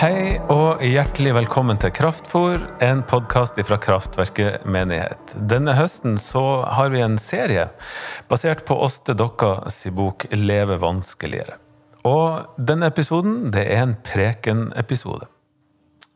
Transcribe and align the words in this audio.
Hei 0.00 0.38
og 0.48 0.80
hjertelig 0.80 1.34
velkommen 1.36 1.76
til 1.76 1.90
Kraftfor, 1.92 2.62
en 2.80 3.02
podkast 3.04 3.58
fra 3.68 3.76
Kraftverket 3.76 4.62
menighet. 4.64 5.34
Denne 5.36 5.74
høsten 5.76 6.14
så 6.16 6.62
har 6.72 6.88
vi 6.94 7.02
en 7.04 7.18
serie 7.20 7.66
basert 8.30 8.62
på 8.64 8.78
Åste 8.80 9.12
Dokka 9.12 9.68
si 9.68 9.92
bok 9.92 10.24
'Leve 10.32 10.78
vanskeligere'. 10.80 11.58
Og 12.08 12.48
denne 12.56 12.88
episoden, 12.88 13.50
det 13.52 13.66
er 13.66 13.82
en 13.82 13.92
preken-episode. 14.00 15.28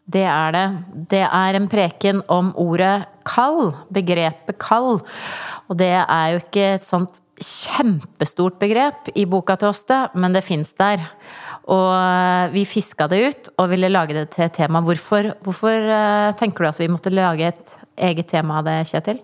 Det 0.09 0.25
er 0.25 0.57
det. 0.57 0.69
Det 1.13 1.25
er 1.29 1.55
en 1.55 1.69
preken 1.69 2.23
om 2.29 2.55
ordet 2.57 3.05
kall, 3.29 3.75
begrepet 3.93 4.57
kall. 4.59 5.03
Og 5.69 5.77
det 5.77 5.93
er 5.93 6.33
jo 6.33 6.41
ikke 6.41 6.67
et 6.79 6.89
sånt 6.89 7.21
kjempestort 7.41 8.59
begrep 8.61 9.11
i 9.15 9.25
boka 9.27 9.57
til 9.59 9.73
Åste, 9.73 9.99
men 10.15 10.37
det 10.37 10.45
fins 10.47 10.73
der. 10.79 11.03
Og 11.73 12.53
vi 12.55 12.65
fiska 12.69 13.09
det 13.11 13.21
ut 13.25 13.53
og 13.59 13.71
ville 13.73 13.91
lage 13.91 14.17
det 14.17 14.29
til 14.35 14.47
et 14.47 14.57
tema. 14.57 14.83
Hvorfor, 14.85 15.33
hvorfor 15.45 15.73
eh, 15.97 16.33
tenker 16.39 16.65
du 16.65 16.71
at 16.71 16.81
vi 16.83 16.91
måtte 16.93 17.13
lage 17.15 17.55
et 17.55 17.79
eget 17.97 18.29
tema 18.31 18.61
av 18.61 18.69
det, 18.69 18.83
Kjetil? 18.91 19.23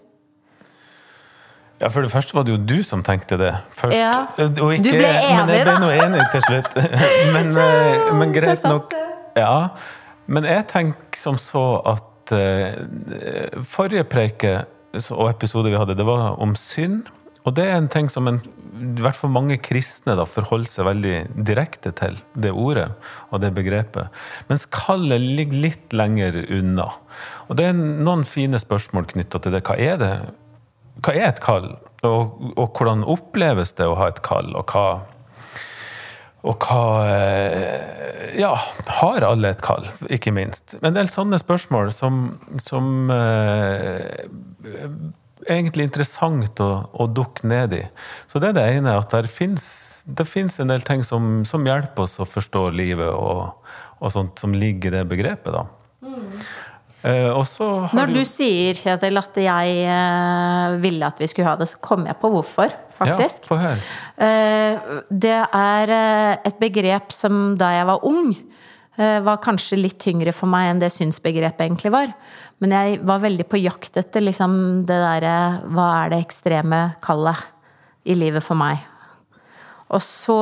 Ja, 1.80 1.88
For 1.88 2.04
det 2.04 2.10
første 2.12 2.36
var 2.36 2.44
det 2.44 2.52
jo 2.52 2.60
du 2.60 2.82
som 2.84 3.02
tenkte 3.04 3.38
det 3.40 3.54
først. 3.72 3.96
Ja. 3.96 4.26
Og 4.38 4.74
ikke, 4.74 4.84
Du 4.84 4.90
ble 4.98 5.08
enig, 5.08 5.36
da! 5.36 5.46
men 5.46 5.54
jeg 5.54 5.68
ble 5.68 5.76
nå 5.80 5.92
enig 6.04 6.26
til 6.34 6.44
slutt. 6.48 6.76
Men, 7.36 7.54
eh, 7.64 8.10
men 8.16 8.34
greit 8.34 8.66
nok. 8.66 8.92
Ja, 9.38 9.70
men 10.30 10.44
jeg 10.44 10.66
tenker 10.70 11.18
som 11.18 11.38
så 11.40 11.80
at 11.86 12.32
eh, 12.34 13.62
forrige 13.66 14.04
preike 14.10 14.52
og 15.14 15.28
episode 15.30 15.70
vi 15.70 15.78
hadde, 15.78 15.94
det 15.98 16.06
var 16.06 16.34
om 16.42 16.56
synd. 16.58 17.08
Og 17.48 17.54
det 17.56 17.66
er 17.66 17.78
en 17.78 17.88
ting 17.92 18.10
som 18.12 18.28
en, 18.28 18.40
i 18.76 19.00
hvert 19.00 19.16
fall 19.16 19.32
mange 19.32 19.56
kristne 19.64 20.16
da, 20.18 20.26
forholder 20.28 20.68
seg 20.68 20.88
veldig 20.88 21.14
direkte 21.48 21.92
til, 21.96 22.18
det 22.36 22.52
ordet 22.52 22.90
og 23.30 23.40
det 23.44 23.52
begrepet. 23.56 24.12
Mens 24.50 24.66
kallet 24.74 25.24
ligger 25.24 25.64
litt 25.68 25.96
lenger 25.96 26.36
unna. 26.46 26.90
Og 27.48 27.56
det 27.60 27.70
er 27.70 27.78
noen 27.78 28.26
fine 28.28 28.60
spørsmål 28.60 29.08
knytta 29.14 29.40
til 29.40 29.56
det. 29.56 29.64
Hva 29.66 29.78
er 29.80 29.96
det? 30.00 30.12
Hva 31.00 31.16
er 31.16 31.30
et 31.30 31.40
kall? 31.44 31.72
Og, 32.04 32.52
og 32.56 32.76
hvordan 32.76 33.06
oppleves 33.08 33.72
det 33.78 33.88
å 33.88 33.96
ha 34.00 34.10
et 34.12 34.22
kall? 34.26 34.52
Og 34.58 34.68
hva 34.74 35.00
og 36.40 36.64
hva 36.64 36.84
eh, 37.04 38.36
Ja, 38.40 38.54
har 39.00 39.24
alle 39.26 39.50
et 39.52 39.60
kall, 39.64 39.88
ikke 40.08 40.32
minst? 40.32 40.76
En 40.80 40.94
del 40.96 41.10
sånne 41.12 41.36
spørsmål 41.40 41.90
som, 41.92 42.22
som 42.62 43.10
eh, 43.12 44.22
egentlig 45.48 45.88
interessant 45.88 46.60
å, 46.60 46.70
å 46.92 47.06
dukke 47.06 47.48
ned 47.48 47.76
i. 47.78 47.84
Så 48.30 48.42
det 48.42 48.52
er 48.52 48.58
det 48.58 48.66
ene, 48.76 48.96
at 49.00 49.14
finnes, 49.30 49.66
det 50.04 50.26
fins 50.28 50.58
en 50.60 50.72
del 50.72 50.84
ting 50.86 51.04
som, 51.06 51.44
som 51.48 51.66
hjelper 51.66 52.06
oss 52.06 52.18
å 52.20 52.28
forstå 52.28 52.66
livet, 52.74 53.10
og, 53.10 53.70
og 54.00 54.12
sånt 54.12 54.40
som 54.42 54.56
ligger 54.56 54.92
i 54.92 54.98
det 54.98 55.06
begrepet, 55.10 55.54
da. 55.54 55.66
Eh, 57.02 57.42
så 57.48 57.66
har 57.86 57.96
Når 57.96 58.12
du 58.12 58.18
du 58.20 58.24
sier, 58.28 58.76
Kjetil, 58.76 59.16
at 59.16 59.36
jeg 59.40 59.76
eh, 59.88 60.76
ville 60.82 61.06
at 61.08 61.20
vi 61.20 61.28
skulle 61.30 61.48
ha 61.48 61.56
det, 61.56 61.70
så 61.70 61.80
kom 61.80 62.04
jeg 62.08 62.18
på 62.20 62.28
hvorfor, 62.34 62.74
faktisk. 62.98 63.48
Ja. 63.48 63.72
Eh, 64.20 65.00
Det 65.08 65.38
er 65.48 65.94
eh, 65.96 66.36
et 66.44 66.60
begrep 66.60 67.12
som 67.16 67.56
da 67.60 67.72
jeg 67.78 67.86
var 67.88 68.04
ung, 68.04 68.34
eh, 68.36 68.79
var 69.00 69.38
kanskje 69.40 69.78
litt 69.78 69.96
tyngre 70.02 70.34
for 70.36 70.50
meg 70.50 70.68
enn 70.68 70.80
det 70.82 70.90
synsbegrepet 70.92 71.62
egentlig 71.64 71.92
var. 71.94 72.10
Men 72.60 72.74
jeg 72.76 73.00
var 73.08 73.22
veldig 73.22 73.46
på 73.48 73.60
jakt 73.62 73.96
etter 73.96 74.24
liksom 74.26 74.52
det 74.88 74.98
derre 75.00 75.36
Hva 75.72 75.86
er 76.02 76.12
det 76.12 76.20
ekstreme 76.26 76.80
kallet 77.04 77.40
i 78.04 78.16
livet 78.18 78.44
for 78.44 78.60
meg? 78.60 78.82
Og 79.90 80.02
så 80.04 80.36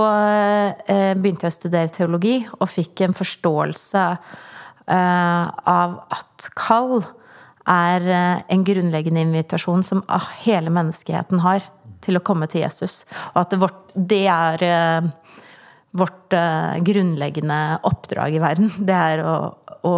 eh, 0.90 1.14
begynte 1.16 1.46
jeg 1.46 1.54
å 1.54 1.56
studere 1.56 1.92
teologi 1.92 2.36
og 2.58 2.68
fikk 2.68 3.06
en 3.06 3.16
forståelse 3.16 4.02
eh, 4.12 5.44
av 5.72 5.94
at 6.18 6.50
kall 6.58 6.98
er 7.68 8.04
eh, 8.12 8.42
en 8.52 8.66
grunnleggende 8.66 9.24
invitasjon 9.24 9.84
som 9.86 10.04
hele 10.42 10.72
menneskeheten 10.74 11.40
har 11.46 11.64
til 12.04 12.18
å 12.18 12.24
komme 12.24 12.48
til 12.50 12.62
Jesus. 12.66 13.02
Og 13.32 13.42
at 13.42 13.54
det, 13.54 13.60
vårt, 13.62 13.80
det 13.94 14.24
er 14.32 14.66
eh, 14.68 15.08
vårt 15.98 16.34
eh, 16.36 16.78
grunnleggende 16.86 17.78
oppdrag 17.88 18.36
i 18.36 18.42
verden. 18.42 18.72
Det 18.78 18.96
er 18.96 19.22
å, 19.26 19.36
å 19.86 19.94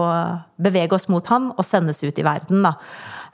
bevege 0.61 0.97
oss 0.97 1.09
mot 1.13 1.27
han 1.33 1.51
og 1.55 1.67
sendes 1.67 2.03
ut 2.05 2.19
i 2.19 2.27
verden, 2.27 2.65
da. 2.67 2.77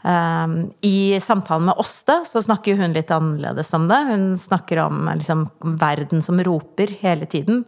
Um, 0.07 0.69
I 0.87 1.19
samtalen 1.19 1.65
med 1.67 1.81
Åste 1.83 2.21
så 2.29 2.39
snakker 2.45 2.77
hun 2.79 2.93
litt 2.95 3.11
annerledes 3.11 3.73
om 3.75 3.89
det. 3.91 3.97
Hun 4.07 4.27
snakker 4.39 4.85
om 4.85 5.09
liksom, 5.09 5.47
verden 5.81 6.23
som 6.23 6.39
roper 6.47 6.93
hele 7.01 7.27
tiden. 7.27 7.65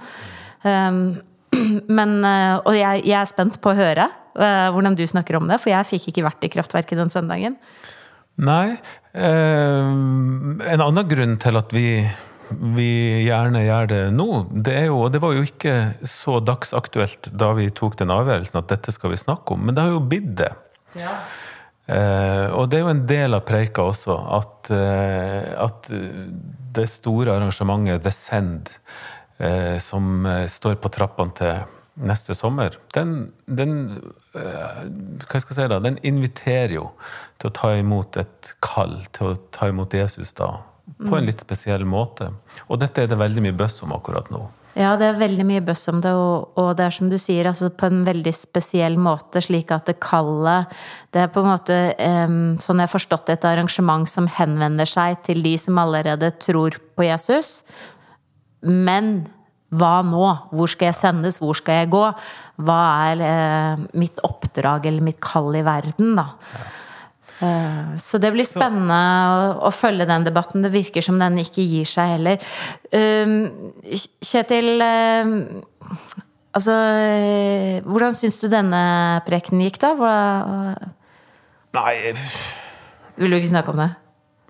Um, 0.63 1.17
men, 1.99 2.19
uh, 2.23 2.61
og 2.63 2.77
jeg, 2.79 3.03
jeg 3.09 3.19
er 3.19 3.31
spent 3.31 3.59
på 3.65 3.73
å 3.73 3.79
høre 3.79 4.07
uh, 4.39 4.69
hvordan 4.75 4.95
du 4.99 5.03
snakker 5.09 5.41
om 5.41 5.51
det, 5.51 5.59
for 5.63 5.75
jeg 5.75 5.91
fikk 5.91 6.13
ikke 6.13 6.29
vært 6.29 6.47
i 6.47 6.53
Kraftverket 6.53 7.01
den 7.01 7.11
søndagen. 7.11 7.59
Nei. 8.39 8.79
Eh, 9.19 9.87
en 9.89 10.83
annen 10.85 11.09
grunn 11.11 11.37
til 11.43 11.59
at 11.59 11.73
vi, 11.75 11.89
vi 12.51 12.91
gjerne 13.27 13.65
gjør 13.65 13.91
det 13.91 14.01
nå, 14.15 14.29
det 14.53 14.75
er 14.81 14.87
jo 14.89 15.03
Og 15.05 15.13
det 15.15 15.21
var 15.23 15.35
jo 15.37 15.45
ikke 15.47 15.75
så 16.09 16.39
dagsaktuelt 16.45 17.31
da 17.33 17.53
vi 17.59 17.69
tok 17.75 17.99
den 18.01 18.13
avgjørelsen 18.15 18.61
at 18.63 18.71
dette 18.73 18.95
skal 18.95 19.13
vi 19.13 19.21
snakke 19.21 19.57
om, 19.57 19.67
men 19.67 19.77
det 19.77 19.85
har 19.85 19.95
jo 19.97 20.05
blitt 20.05 20.33
det. 20.41 20.53
Eh, 21.89 22.47
og 22.53 22.69
det 22.69 22.79
er 22.79 22.85
jo 22.85 22.93
en 22.93 23.07
del 23.09 23.37
av 23.37 23.47
preika 23.49 23.87
også, 23.89 24.17
at, 24.39 24.71
eh, 24.77 25.49
at 25.57 25.89
det 26.77 26.89
store 26.93 27.39
arrangementet 27.39 28.05
The 28.05 28.13
Send, 28.13 28.75
eh, 29.39 29.79
som 29.81 30.27
eh, 30.29 30.45
står 30.53 30.77
på 30.83 30.93
trappene 30.93 31.37
til 31.39 31.77
neste 31.99 32.37
sommer, 32.37 32.77
den, 32.95 33.33
den 33.47 33.73
eh, 34.37 34.83
hva 35.25 35.41
skal 35.41 35.55
jeg 35.55 35.57
si 35.57 35.69
da, 35.73 35.81
den 35.83 35.99
inviterer 36.07 36.77
jo 36.77 36.91
til 37.41 37.51
å 37.51 37.57
ta 37.57 37.73
imot 37.79 38.21
et 38.21 38.53
kall, 38.65 39.01
til 39.17 39.33
å 39.33 39.39
ta 39.55 39.71
imot 39.73 39.97
Jesus 39.97 40.35
da, 40.39 40.53
på 40.97 41.19
en 41.19 41.29
litt 41.29 41.43
spesiell 41.45 41.85
måte. 41.89 42.31
Og 42.69 42.81
dette 42.83 43.05
er 43.05 43.11
det 43.11 43.19
veldig 43.21 43.45
mye 43.45 43.57
bøss 43.59 43.83
om 43.87 43.93
akkurat 43.97 44.31
nå. 44.35 44.47
Ja, 44.79 44.93
det 45.01 45.09
er 45.09 45.17
veldig 45.19 45.45
mye 45.49 45.63
bøss 45.65 45.89
om 45.91 46.03
det, 46.05 46.13
og, 46.15 46.53
og 46.61 46.69
det 46.79 46.85
er 46.87 46.95
som 46.95 47.09
du 47.11 47.17
sier, 47.19 47.49
altså 47.51 47.71
på 47.75 47.89
en 47.89 48.05
veldig 48.07 48.33
spesiell 48.37 48.99
måte, 49.01 49.41
slik 49.43 49.73
at 49.75 49.89
det 49.91 49.97
kallet 50.05 50.71
Det 51.15 51.25
er 51.25 51.33
på 51.35 51.43
en 51.43 51.49
måte, 51.51 51.79
sånn 52.63 52.79
jeg 52.79 52.87
har 52.87 52.93
forstått 52.93 53.33
et 53.35 53.47
arrangement 53.49 54.07
som 54.11 54.29
henvender 54.31 54.87
seg 54.87 55.19
til 55.27 55.43
de 55.43 55.57
som 55.59 55.81
allerede 55.83 56.31
tror 56.39 56.79
på 56.95 57.09
Jesus. 57.09 57.63
Men 58.63 59.27
hva 59.75 59.99
nå? 60.07 60.25
Hvor 60.55 60.71
skal 60.71 60.93
jeg 60.93 61.01
sendes? 61.01 61.41
Hvor 61.43 61.57
skal 61.59 61.83
jeg 61.83 61.93
gå? 61.93 62.05
Hva 62.65 62.81
er 63.11 63.25
eh, 63.27 63.87
mitt 64.01 64.23
oppdrag 64.25 64.87
eller 64.89 65.05
mitt 65.05 65.19
kall 65.21 65.59
i 65.59 65.65
verden, 65.67 66.15
da? 66.17 66.31
Eh, 66.55 66.78
Så 67.39 68.19
det 68.19 68.33
blir 68.35 68.47
spennende 68.47 68.99
å, 68.99 69.43
å 69.69 69.71
følge 69.75 70.09
den 70.09 70.27
debatten. 70.27 70.65
Det 70.65 70.73
virker 70.75 71.05
som 71.05 71.21
den 71.21 71.39
ikke 71.45 71.63
gir 71.63 71.87
seg 71.87 72.17
heller. 72.17 72.43
Um, 72.91 73.37
Kjetil, 74.25 74.83
um, 74.83 75.37
altså 76.59 76.75
eh, 76.99 77.79
Hvordan 77.87 78.17
syns 78.19 78.41
du 78.43 78.49
denne 78.51 78.83
prekenen 79.29 79.69
gikk, 79.69 79.79
da? 79.85 79.95
Hva, 79.99 80.17
Nei, 81.79 81.95
vil 83.21 83.31
du 83.31 83.39
ikke 83.39 83.53
snakke 83.53 83.75
om 83.75 83.83
det? 83.85 83.91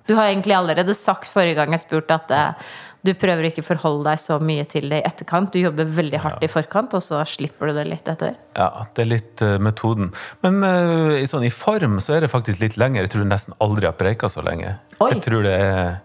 Du 0.08 0.14
har 0.16 0.30
egentlig 0.30 0.56
allerede 0.56 0.94
sagt 0.96 1.28
forrige 1.28 1.58
gang 1.58 1.74
jeg 1.74 1.84
spurte 1.84 2.16
at 2.16 2.30
eh, 2.32 2.68
du 3.06 3.12
prøver 3.14 3.48
ikke 3.48 3.62
forholde 3.62 4.08
deg 4.08 4.20
så 4.20 4.38
mye 4.42 4.64
til 4.68 4.88
det 4.90 5.02
i 5.02 5.06
etterkant. 5.06 5.52
Du 5.54 5.60
jobber 5.60 5.86
veldig 5.98 6.22
hardt 6.24 6.42
i 6.42 6.50
forkant, 6.50 6.96
og 6.98 7.04
så 7.04 7.20
slipper 7.28 7.70
du 7.70 7.78
det 7.78 7.86
litt 7.90 8.10
etter. 8.10 8.34
Ja, 8.58 8.88
det 8.96 9.04
er 9.04 9.10
litt 9.12 9.44
uh, 9.44 9.54
metoden. 9.62 10.10
Men 10.44 10.60
uh, 10.66 11.14
i 11.18 11.26
sånn, 11.30 11.46
i 11.46 11.52
form 11.54 12.00
så 12.02 12.16
er 12.16 12.26
det 12.26 12.32
faktisk 12.32 12.62
litt 12.64 12.78
lenger. 12.80 13.06
Jeg 13.06 13.14
tror 13.14 13.24
du 13.26 13.30
nesten 13.30 13.56
aldri 13.62 13.86
har 13.86 13.96
preika 13.98 14.30
så 14.32 14.42
lenge. 14.46 14.74
Oi. 14.98 15.12
Jeg 15.14 15.22
tror 15.28 15.46
det 15.46 15.54
er 15.54 15.98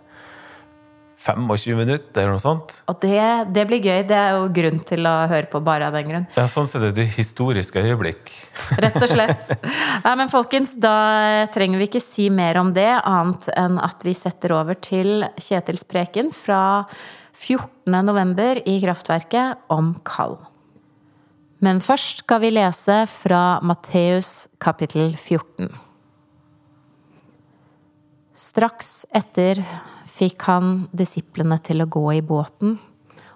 25 1.24 1.78
minutter 1.80 2.24
eller 2.24 2.36
noe 2.36 2.42
sånt. 2.44 2.76
Og 2.92 3.00
det, 3.04 3.24
det 3.56 3.64
blir 3.70 3.80
gøy. 3.80 4.04
Det 4.10 4.18
er 4.18 4.36
jo 4.36 4.50
grunn 4.56 4.82
til 4.88 5.08
å 5.08 5.14
høre 5.32 5.48
på 5.52 5.62
bare 5.64 5.88
av 5.88 5.96
den 5.96 6.10
grunn. 6.10 6.26
Ja, 6.36 6.46
sånn 6.52 6.68
sett 6.68 6.84
er 6.84 6.92
det 6.96 7.06
et 7.08 7.18
historisk 7.18 7.78
øyeblikk. 7.80 8.32
Rett 8.84 9.00
og 9.00 9.10
slett. 9.12 9.54
Ja, 10.04 10.16
men 10.20 10.32
folkens, 10.32 10.76
da 10.76 11.48
trenger 11.56 11.80
vi 11.80 11.88
ikke 11.88 12.04
si 12.04 12.28
mer 12.34 12.60
om 12.62 12.74
det, 12.76 12.90
annet 13.00 13.48
enn 13.56 13.80
at 13.82 14.04
vi 14.04 14.16
setter 14.18 14.56
over 14.58 14.80
til 14.80 15.24
Kjetils 15.40 15.86
preken 15.88 16.34
fra 16.36 16.84
14. 17.40 17.70
november 18.04 18.60
i 18.68 18.80
Kraftverket 18.84 19.72
om 19.74 19.94
kall. 20.08 20.38
Men 21.64 21.80
først 21.84 22.26
skal 22.26 22.44
vi 22.44 22.52
lese 22.52 23.04
fra 23.08 23.62
Matteus 23.64 24.50
kapittel 24.64 25.16
14. 25.16 25.72
Straks 28.36 29.06
etter 29.16 29.64
fikk 30.14 30.48
han 30.50 30.88
disiplene 30.94 31.60
til 31.66 31.84
å 31.84 31.90
gå 31.90 32.08
i 32.18 32.24
båten 32.26 32.78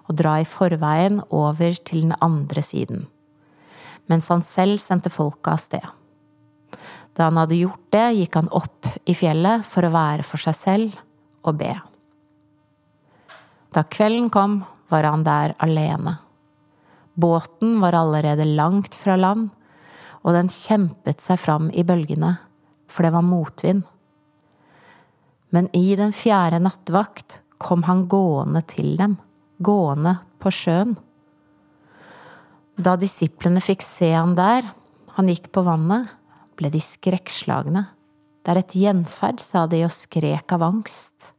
og 0.08 0.16
dra 0.16 0.38
i 0.40 0.48
forveien 0.48 1.20
over 1.34 1.76
til 1.84 2.06
den 2.06 2.16
andre 2.24 2.64
siden 2.64 3.06
mens 4.08 4.28
han 4.32 4.42
selv 4.44 4.80
sendte 4.82 5.12
folket 5.12 5.52
av 5.52 5.60
sted. 5.62 5.84
Da 7.16 7.28
han 7.28 7.38
hadde 7.40 7.58
gjort 7.58 7.84
det, 7.92 8.06
gikk 8.16 8.38
han 8.38 8.50
opp 8.54 8.88
i 9.08 9.14
fjellet 9.16 9.66
for 9.68 9.84
å 9.84 9.92
være 9.92 10.24
for 10.26 10.40
seg 10.40 10.56
selv 10.56 10.98
og 11.44 11.58
be. 11.60 11.74
Da 13.74 13.84
kvelden 13.84 14.30
kom, 14.32 14.62
var 14.88 15.04
han 15.04 15.26
der 15.26 15.52
alene. 15.60 16.16
Båten 17.18 17.76
var 17.82 17.96
allerede 17.98 18.46
langt 18.48 18.94
fra 18.96 19.18
land, 19.18 19.50
og 20.24 20.32
den 20.34 20.48
kjempet 20.52 21.20
seg 21.20 21.40
fram 21.42 21.68
i 21.76 21.84
bølgene, 21.84 22.38
for 22.88 23.04
det 23.04 23.12
var 23.12 23.26
motvind. 23.26 23.84
Men 25.54 25.68
i 25.76 25.96
den 25.96 26.12
fjerde 26.12 26.60
nattevakt 26.60 27.40
kom 27.58 27.84
han 27.88 28.06
gående 28.10 28.62
til 28.68 28.96
dem, 28.98 29.16
gående 29.58 30.18
på 30.42 30.52
sjøen. 30.54 30.96
Da 32.78 32.94
disiplene 33.00 33.62
fikk 33.64 33.82
se 33.82 34.12
han 34.14 34.36
der, 34.38 34.68
han 35.16 35.30
gikk 35.30 35.50
på 35.54 35.64
vannet, 35.66 36.12
ble 36.58 36.70
de 36.70 36.82
skrekkslagne. 36.82 37.88
Det 38.42 38.52
er 38.52 38.60
et 38.60 38.76
gjenferd, 38.78 39.42
sa 39.42 39.66
de 39.70 39.82
og 39.86 39.94
skrek 39.94 40.54
av 40.54 40.62
angst. 40.66 41.32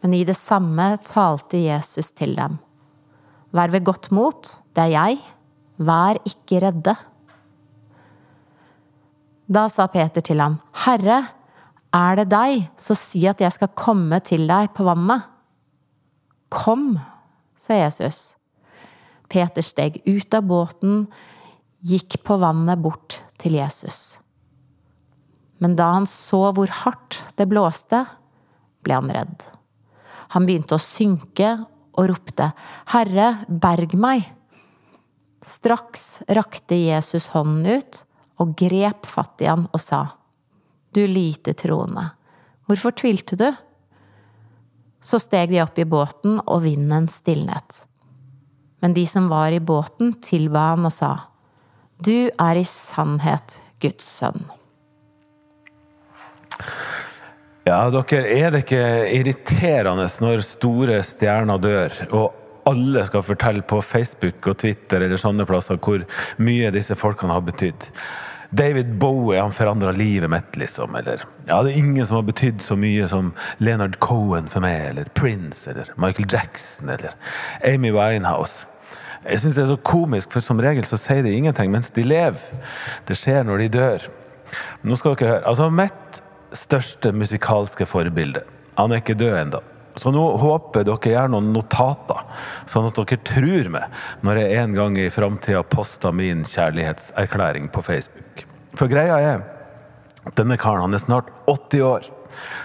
Men 0.00 0.16
i 0.16 0.24
det 0.28 0.36
samme 0.36 0.92
talte 1.06 1.60
Jesus 1.60 2.12
til 2.16 2.34
dem. 2.36 2.58
Vær 3.56 3.72
ved 3.72 3.84
godt 3.88 4.10
mot, 4.14 4.52
det 4.76 4.84
er 4.88 4.92
jeg, 4.94 5.20
vær 5.80 6.20
ikke 6.28 6.60
redde. 6.62 6.94
Da 9.50 9.64
sa 9.72 9.88
Peter 9.90 10.22
til 10.22 10.38
ham, 10.38 10.60
Herre, 10.84 11.24
er 11.94 12.20
det 12.20 12.28
deg, 12.30 12.68
så 12.78 12.94
si 12.98 13.24
at 13.28 13.42
jeg 13.42 13.54
skal 13.54 13.72
komme 13.78 14.20
til 14.26 14.46
deg 14.50 14.70
på 14.76 14.86
vannet. 14.86 15.26
Kom, 16.50 16.94
sa 17.58 17.78
Jesus. 17.78 18.34
Peter 19.30 19.62
steg 19.62 20.00
ut 20.06 20.34
av 20.34 20.46
båten, 20.46 21.04
gikk 21.86 22.20
på 22.26 22.36
vannet 22.42 22.80
bort 22.82 23.20
til 23.40 23.56
Jesus. 23.58 24.18
Men 25.60 25.76
da 25.78 25.90
han 25.94 26.08
så 26.10 26.48
hvor 26.56 26.70
hardt 26.82 27.20
det 27.38 27.46
blåste, 27.50 28.04
ble 28.84 28.96
han 28.96 29.12
redd. 29.12 29.44
Han 30.34 30.46
begynte 30.48 30.76
å 30.76 30.82
synke 30.82 31.56
og 31.98 32.06
ropte, 32.12 32.52
Herre, 32.94 33.42
berg 33.48 33.96
meg! 33.98 34.28
Straks 35.46 36.20
rakte 36.36 36.76
Jesus 36.76 37.30
hånden 37.34 37.80
ut 37.80 38.02
og 38.40 38.54
grep 38.60 39.08
fatt 39.08 39.40
i 39.42 39.48
han 39.48 39.66
og 39.72 39.80
sa, 39.82 40.04
Du 40.90 41.06
lite 41.06 41.54
troende, 41.54 42.08
hvorfor 42.66 42.94
tvilte 42.98 43.36
du? 43.38 43.48
Så 45.00 45.20
steg 45.22 45.52
de 45.52 45.60
opp 45.62 45.78
i 45.78 45.86
båten, 45.88 46.40
og 46.44 46.64
vinden 46.64 47.06
stilnet. 47.08 47.84
Men 48.82 48.94
de 48.96 49.04
som 49.06 49.28
var 49.30 49.52
i 49.52 49.60
båten, 49.60 50.16
tilba 50.24 50.72
han 50.72 50.88
og 50.88 50.92
sa, 50.92 51.12
Du 52.00 52.30
er 52.32 52.56
i 52.56 52.64
sannhet 52.64 53.60
Guds 53.80 54.08
sønn. 54.18 54.42
Ja, 57.68 57.84
dere, 57.92 58.24
er 58.26 58.50
det 58.50 58.64
ikke 58.64 58.84
irriterende 59.14 60.08
når 60.24 60.42
store 60.42 61.02
stjerner 61.06 61.60
dør, 61.60 61.98
og 62.10 62.66
alle 62.70 63.04
skal 63.06 63.24
fortelle 63.24 63.62
på 63.62 63.78
Facebook 63.84 64.50
og 64.50 64.58
Twitter 64.62 65.04
eller 65.04 65.20
sånne 65.20 65.46
plasser 65.48 65.78
hvor 65.80 66.02
mye 66.42 66.72
disse 66.74 66.96
folkene 66.98 67.36
har 67.36 67.44
betydd? 67.46 67.86
David 68.50 68.94
Bowie 68.98 69.40
han 69.40 69.52
forandra 69.52 69.92
livet 69.92 70.30
mitt, 70.30 70.56
liksom. 70.56 70.94
Eller 70.94 71.22
ja, 71.46 71.62
det 71.62 71.72
er 71.72 71.78
ingen 71.78 72.06
som 72.06 72.18
har 72.18 72.26
betydd 72.26 72.62
så 72.62 72.76
mye 72.78 73.06
som 73.08 73.32
Leonard 73.62 73.98
Cohen 74.02 74.50
for 74.50 74.64
meg, 74.64 74.88
eller 74.90 75.10
Prince, 75.14 75.70
eller 75.70 75.92
Michael 76.00 76.26
Jackson, 76.30 76.90
eller 76.90 77.14
Amy 77.66 77.92
Winehouse. 77.94 78.66
Jeg 79.24 79.42
syns 79.42 79.58
det 79.58 79.66
er 79.66 79.70
så 79.74 79.80
komisk, 79.84 80.32
for 80.32 80.42
som 80.42 80.60
regel 80.62 80.86
så 80.88 80.98
sier 80.98 81.22
de 81.22 81.34
ingenting 81.36 81.70
mens 81.72 81.92
de 81.94 82.06
lever. 82.06 82.40
Det 83.06 83.18
skjer 83.20 83.44
når 83.46 83.64
de 83.64 83.72
dør. 83.76 84.08
Men 84.80 84.92
nå 84.92 84.98
skal 84.98 85.14
dere 85.14 85.34
høre. 85.36 85.46
Altså, 85.46 85.68
mitt 85.70 86.22
største 86.56 87.12
musikalske 87.14 87.86
forbilde, 87.86 88.42
han 88.78 88.90
er 88.90 89.04
ikke 89.04 89.18
død 89.20 89.36
ennå. 89.44 89.60
Så 89.98 90.12
nå 90.14 90.22
håper 90.40 90.86
dere 90.86 91.12
gjør 91.12 91.32
noen 91.32 91.50
notater, 91.54 92.22
sånn 92.70 92.88
at 92.88 92.98
dere 93.00 93.20
tror 93.26 93.70
meg 93.74 94.00
når 94.26 94.42
jeg 94.42 94.62
en 94.62 94.76
gang 94.78 94.98
i 95.00 95.10
framtida 95.12 95.62
poster 95.66 96.14
min 96.14 96.44
kjærlighetserklæring 96.46 97.70
på 97.74 97.82
Facebook. 97.84 98.46
For 98.78 98.90
greia 98.90 99.18
er 99.18 99.44
denne 100.36 100.58
karen 100.60 100.84
han 100.84 100.94
er 100.94 101.02
snart 101.02 101.30
80 101.50 101.86
år, 101.86 102.10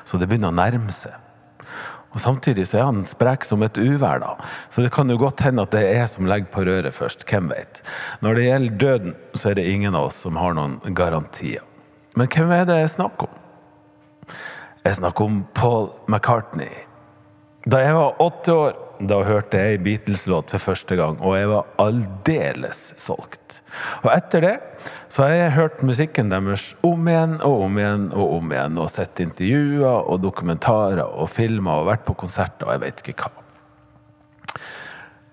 så 0.06 0.20
det 0.20 0.30
begynner 0.30 0.54
å 0.54 0.60
nærme 0.60 0.94
seg. 0.94 1.16
Og 2.16 2.22
Samtidig 2.24 2.64
så 2.70 2.80
er 2.80 2.86
han 2.88 3.04
sprek 3.08 3.44
som 3.44 3.64
et 3.66 3.76
uvær, 3.76 4.22
da. 4.24 4.36
Så 4.72 4.86
det 4.86 4.94
kan 4.96 5.10
jo 5.12 5.18
godt 5.20 5.44
hende 5.44 5.66
at 5.66 5.74
det 5.76 5.82
er 5.84 5.98
jeg 6.00 6.12
som 6.14 6.30
legger 6.30 6.48
på 6.54 6.64
røret 6.64 6.96
først. 6.96 7.26
Hvem 7.28 7.50
vet. 7.52 7.82
Når 8.24 8.38
det 8.38 8.46
gjelder 8.46 8.78
døden, 8.86 9.16
så 9.36 9.52
er 9.52 9.60
det 9.60 9.66
ingen 9.68 9.98
av 10.00 10.08
oss 10.08 10.22
som 10.24 10.40
har 10.40 10.56
noen 10.56 10.78
garantier. 10.96 11.66
Men 12.16 12.32
hvem 12.32 12.54
er 12.56 12.64
det 12.70 12.80
jeg 12.80 12.94
snakker 12.96 13.28
om? 13.28 13.42
Jeg 14.86 14.96
snakker 15.02 15.28
om 15.28 15.42
Paul 15.58 15.90
McCartney. 16.08 16.85
Da 17.66 17.80
jeg 17.82 17.96
var 17.98 18.20
åtte 18.22 18.54
år, 18.54 18.76
da 19.10 19.18
hørte 19.26 19.58
jeg 19.58 19.80
Beatles-låt 19.84 20.52
for 20.54 20.62
første 20.62 20.96
gang, 21.00 21.18
og 21.18 21.34
jeg 21.34 21.50
var 21.50 21.72
aldeles 21.82 22.82
solgt. 23.02 23.64
Og 24.04 24.12
etter 24.14 24.46
det 24.46 24.54
så 25.10 25.26
har 25.26 25.34
jeg 25.34 25.56
hørt 25.56 25.82
musikken 25.88 26.30
deres 26.30 26.68
om 26.86 27.10
igjen 27.10 27.40
og 27.40 27.66
om 27.66 27.80
igjen 27.82 28.06
og 28.14 28.36
om 28.38 28.54
igjen, 28.54 28.78
og 28.78 28.92
sett 28.94 29.24
intervjuer 29.24 30.06
og 30.06 30.22
dokumentarer 30.22 31.10
og 31.10 31.32
filmer 31.34 31.82
og 31.82 31.90
vært 31.90 32.06
på 32.06 32.18
konserter 32.22 32.70
og 32.70 32.76
jeg 32.76 32.84
vet 32.86 33.04
ikke 33.04 33.18
hva. 33.24 33.34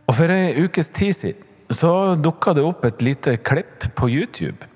Og 0.08 0.16
for 0.16 0.32
ei 0.32 0.64
ukes 0.64 0.88
tid 0.96 1.12
siden 1.18 1.48
så 1.72 1.92
dukka 2.20 2.56
det 2.56 2.64
opp 2.64 2.84
et 2.88 3.04
lite 3.04 3.36
klipp 3.44 3.90
på 3.96 4.08
YouTube. 4.08 4.71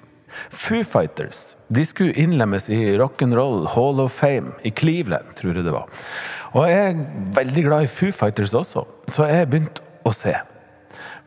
Foo 0.50 0.82
Fighters 0.84 1.54
de 1.68 1.84
skulle 1.86 2.14
innlemmes 2.14 2.68
i 2.70 2.96
Rock'n'Roll 2.98 3.66
Hall 3.74 4.00
of 4.00 4.14
Fame 4.14 4.54
i 4.62 4.70
Cleveland, 4.70 5.32
tror 5.38 5.56
jeg 5.56 5.66
det 5.66 5.74
var. 5.74 5.88
Og 6.54 6.68
jeg 6.70 6.90
er 6.90 7.00
veldig 7.36 7.64
glad 7.66 7.86
i 7.86 7.90
Foo 7.90 8.12
Fighters 8.14 8.54
også, 8.54 8.84
så 9.10 9.26
jeg 9.30 9.48
begynte 9.50 9.82
å 10.06 10.12
se. 10.14 10.36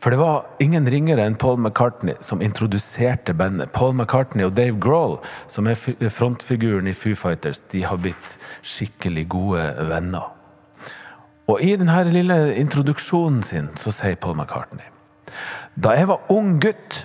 For 0.00 0.14
det 0.14 0.20
var 0.22 0.46
ingen 0.64 0.88
ringere 0.88 1.26
enn 1.28 1.36
Paul 1.36 1.58
McCartney 1.60 2.16
som 2.24 2.40
introduserte 2.40 3.34
bandet. 3.36 3.68
Paul 3.76 3.92
McCartney 3.92 4.46
og 4.46 4.54
Dave 4.56 4.80
Grohl, 4.80 5.18
som 5.48 5.68
er 5.68 5.76
frontfiguren 5.76 6.88
i 6.88 6.96
Foo 6.96 7.12
Fighters, 7.18 7.60
de 7.68 7.84
har 7.84 8.00
blitt 8.00 8.38
skikkelig 8.64 9.26
gode 9.36 9.66
venner. 9.90 10.30
Og 11.50 11.60
i 11.60 11.74
denne 11.76 12.00
lille 12.08 12.38
introduksjonen 12.60 13.42
sin 13.44 13.70
så 13.80 13.92
sier 13.92 14.18
Paul 14.20 14.36
McCartney 14.38 14.86
Da 15.74 15.96
jeg 15.98 16.06
var 16.06 16.28
ung 16.30 16.58
gutt, 16.62 17.00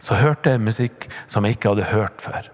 så 0.00 0.16
hørte 0.16 0.54
jeg 0.54 0.64
musikk 0.64 1.08
som 1.30 1.44
jeg 1.44 1.58
ikke 1.58 1.74
hadde 1.74 1.90
hørt 1.92 2.24
før. 2.24 2.48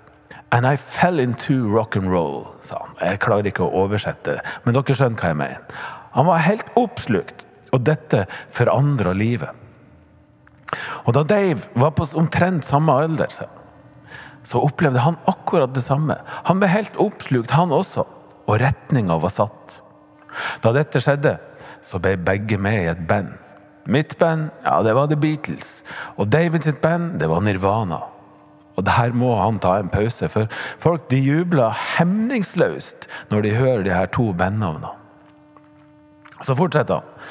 And 0.54 0.66
I 0.66 0.76
fell 0.76 1.20
into 1.20 1.67
rock 1.69 1.96
and 1.96 2.10
roll, 2.10 2.46
sa 2.62 2.79
han. 2.82 2.94
Jeg 3.03 3.20
klarer 3.22 3.50
ikke 3.50 3.67
å 3.67 3.84
oversette, 3.84 4.38
men 4.65 4.76
dere 4.76 4.96
skjønner 4.96 5.20
hva 5.20 5.32
jeg 5.32 5.38
mener. 5.41 5.79
Han 6.17 6.29
var 6.29 6.44
helt 6.46 6.69
oppslukt, 6.79 7.44
og 7.74 7.82
dette 7.84 8.24
forandra 8.53 9.12
livet. 9.17 9.50
Og 11.05 11.15
da 11.15 11.22
Dave 11.26 11.60
var 11.79 11.93
på 11.96 12.06
omtrent 12.19 12.67
samme 12.67 12.94
alder, 12.94 13.31
så 14.46 14.62
opplevde 14.62 15.03
han 15.03 15.19
akkurat 15.31 15.74
det 15.74 15.82
samme. 15.84 16.17
Han 16.46 16.62
ble 16.62 16.70
helt 16.70 16.96
oppslukt, 17.03 17.55
han 17.55 17.74
også, 17.74 18.06
og 18.46 18.60
retninga 18.62 19.19
var 19.22 19.34
satt. 19.34 19.81
Da 20.62 20.72
dette 20.74 21.03
skjedde, 21.03 21.36
så 21.82 21.98
ble 22.03 22.17
begge 22.22 22.58
med 22.58 22.81
i 22.84 22.91
et 22.91 23.03
band. 23.08 23.34
Mitt 23.86 24.19
band, 24.19 24.50
ja, 24.64 24.81
det 24.82 24.94
var 24.96 25.06
The 25.10 25.16
Beatles. 25.16 25.81
Og 26.19 26.28
David 26.32 26.66
sitt 26.66 26.81
band, 26.82 27.19
det 27.20 27.28
var 27.31 27.44
Nirvana. 27.44 28.00
Og 28.76 28.84
der 28.84 29.14
må 29.16 29.32
han 29.40 29.60
ta 29.62 29.78
en 29.78 29.90
pause, 29.93 30.28
for 30.28 30.50
folk 30.82 31.08
de 31.10 31.20
jubler 31.22 31.76
hemningsløst 31.96 33.08
når 33.31 33.46
de 33.46 33.56
hører 33.56 33.84
de 33.86 33.94
her 33.94 34.10
to 34.12 34.32
bandnavnene. 34.36 34.93
Så 36.44 36.56
fortsetter 36.58 37.00
han. 37.00 37.28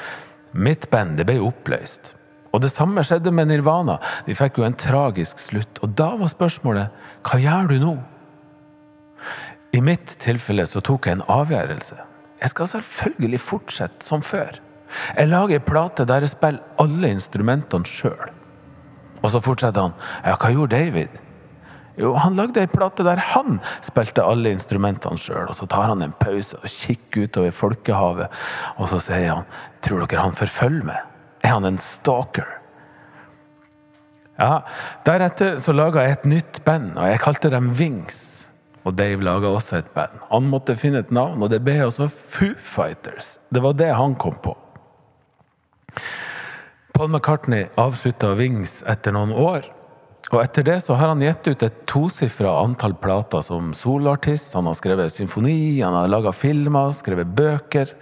Mitt 0.56 0.88
band 0.90 1.20
det 1.20 1.28
ble 1.28 1.38
oppløst. 1.44 2.14
Og 2.56 2.62
det 2.64 2.72
samme 2.72 3.04
skjedde 3.04 3.30
med 3.36 3.50
Nirvana. 3.50 3.98
De 4.26 4.34
fikk 4.34 4.58
jo 4.58 4.66
en 4.66 4.76
tragisk 4.80 5.38
slutt. 5.42 5.82
Og 5.84 5.92
da 5.98 6.14
var 6.16 6.32
spørsmålet 6.32 7.04
hva 7.26 7.40
gjør 7.42 7.70
du 7.70 7.76
nå? 7.82 7.94
I 9.76 9.82
mitt 9.84 10.16
tilfelle 10.24 10.64
så 10.66 10.80
tok 10.80 11.06
jeg 11.06 11.18
en 11.18 11.26
avgjørelse. 11.30 11.98
Jeg 12.40 12.52
skal 12.52 12.70
selvfølgelig 12.70 13.40
fortsette 13.44 14.06
som 14.06 14.24
før. 14.24 14.56
Jeg 15.16 15.30
lager 15.30 15.58
ei 15.58 15.64
plate 15.64 16.06
der 16.08 16.24
jeg 16.24 16.32
spiller 16.34 16.82
alle 16.82 17.12
instrumentene 17.14 17.88
sjøl. 17.88 18.32
Og 19.22 19.32
så 19.32 19.40
fortsetter 19.42 19.88
han. 19.88 19.96
Ja, 20.24 20.36
hva 20.36 20.52
gjorde 20.54 20.76
David? 20.76 21.22
Jo, 21.96 22.12
han 22.20 22.36
lagde 22.36 22.60
ei 22.60 22.68
plate 22.68 23.04
der 23.06 23.20
han 23.32 23.56
spilte 23.84 24.24
alle 24.24 24.52
instrumentene 24.52 25.20
sjøl. 25.20 25.48
Og 25.48 25.56
så 25.56 25.68
tar 25.70 25.88
han 25.90 26.04
en 26.04 26.14
pause 26.20 26.58
og 26.60 26.68
kikker 26.68 27.26
utover 27.26 27.54
folkehavet, 27.56 28.42
og 28.76 28.90
så 28.92 29.00
sier 29.02 29.32
han 29.32 29.48
Tror 29.84 30.04
dere 30.04 30.24
han 30.26 30.36
forfølger 30.36 30.88
meg? 30.90 31.02
Er 31.46 31.54
han 31.56 31.68
en 31.68 31.80
stalker? 31.80 32.48
Ja, 34.36 34.60
Deretter 35.06 35.56
så 35.62 35.72
laga 35.72 36.02
jeg 36.04 36.18
et 36.18 36.26
nytt 36.28 36.58
band, 36.66 36.90
og 36.98 37.08
jeg 37.08 37.22
kalte 37.22 37.52
dem 37.54 37.70
Wings. 37.78 38.18
Og 38.86 38.94
Dave 38.98 39.24
laga 39.24 39.48
også 39.48 39.80
et 39.80 39.88
band. 39.94 40.20
Han 40.28 40.50
måtte 40.50 40.76
finne 40.78 41.00
et 41.02 41.10
navn, 41.14 41.40
og 41.42 41.50
det 41.50 41.62
ble 41.64 41.78
også 41.86 42.10
Foo 42.12 42.52
Fighters. 42.60 43.36
Det 43.50 43.62
var 43.64 43.74
det 43.78 43.88
han 43.96 44.14
kom 44.20 44.36
på. 44.44 44.52
Paul 46.96 47.10
McCartney 47.12 47.66
avslutta 47.76 48.32
Wings 48.38 48.80
etter 48.88 49.12
noen 49.12 49.34
år. 49.36 49.66
Og 50.34 50.40
etter 50.40 50.64
det 50.66 50.80
så 50.82 50.96
har 50.98 51.12
han 51.12 51.22
gitt 51.22 51.46
ut 51.46 51.62
et 51.62 51.82
tosifra 51.86 52.50
antall 52.58 52.96
plater 52.98 53.44
som 53.46 53.70
soloartist. 53.78 54.56
Han 54.58 54.66
har 54.66 54.74
skrevet 54.74 55.14
symfoni, 55.14 55.78
han 55.78 55.94
har 55.94 56.10
laga 56.10 56.32
filmer, 56.34 56.90
skrevet 56.96 57.30
bøker. 57.36 57.92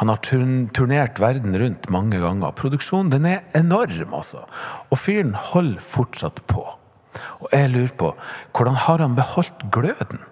Han 0.00 0.12
har 0.12 0.22
turnert 0.24 1.20
verden 1.20 1.58
rundt 1.60 1.90
mange 1.92 2.22
ganger. 2.22 2.54
Produksjonen 2.56 3.12
den 3.12 3.28
er 3.28 3.42
enorm, 3.58 4.16
altså. 4.16 4.46
Og 4.88 5.02
fyren 5.02 5.34
holder 5.50 5.84
fortsatt 5.84 6.40
på. 6.48 6.64
Og 7.44 7.50
jeg 7.52 7.74
lurer 7.74 7.92
på, 8.00 8.14
hvordan 8.56 8.80
har 8.86 9.04
han 9.04 9.18
beholdt 9.18 9.66
gløden? 9.74 10.24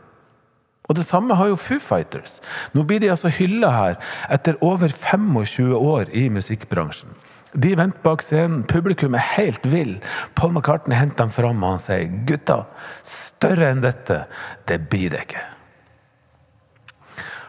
Og 0.90 0.98
det 0.98 1.06
samme 1.06 1.36
har 1.38 1.52
jo 1.52 1.58
Foo 1.60 1.78
Fighters. 1.80 2.40
Nå 2.74 2.82
blir 2.86 3.00
de 3.02 3.10
altså 3.12 3.30
hylla 3.32 3.70
her 3.70 4.00
etter 4.34 4.58
over 4.60 4.90
25 4.90 5.76
år 5.78 6.10
i 6.10 6.26
musikkbransjen. 6.32 7.14
De 7.52 7.74
venter 7.76 8.00
bak 8.00 8.22
scenen, 8.24 8.62
publikum 8.64 9.14
er 9.14 9.24
helt 9.36 9.66
vill. 9.68 9.98
Paul 10.34 10.54
McCartney 10.54 10.96
henter 10.96 11.26
dem 11.26 11.32
fram, 11.34 11.62
og 11.62 11.76
han 11.76 11.82
sier 11.82 12.08
'Gutta, 12.26 12.64
større 13.04 13.68
enn 13.70 13.82
dette, 13.84 14.24
det 14.66 14.88
blir 14.88 15.12
det 15.12 15.26
ikke'. 15.26 15.48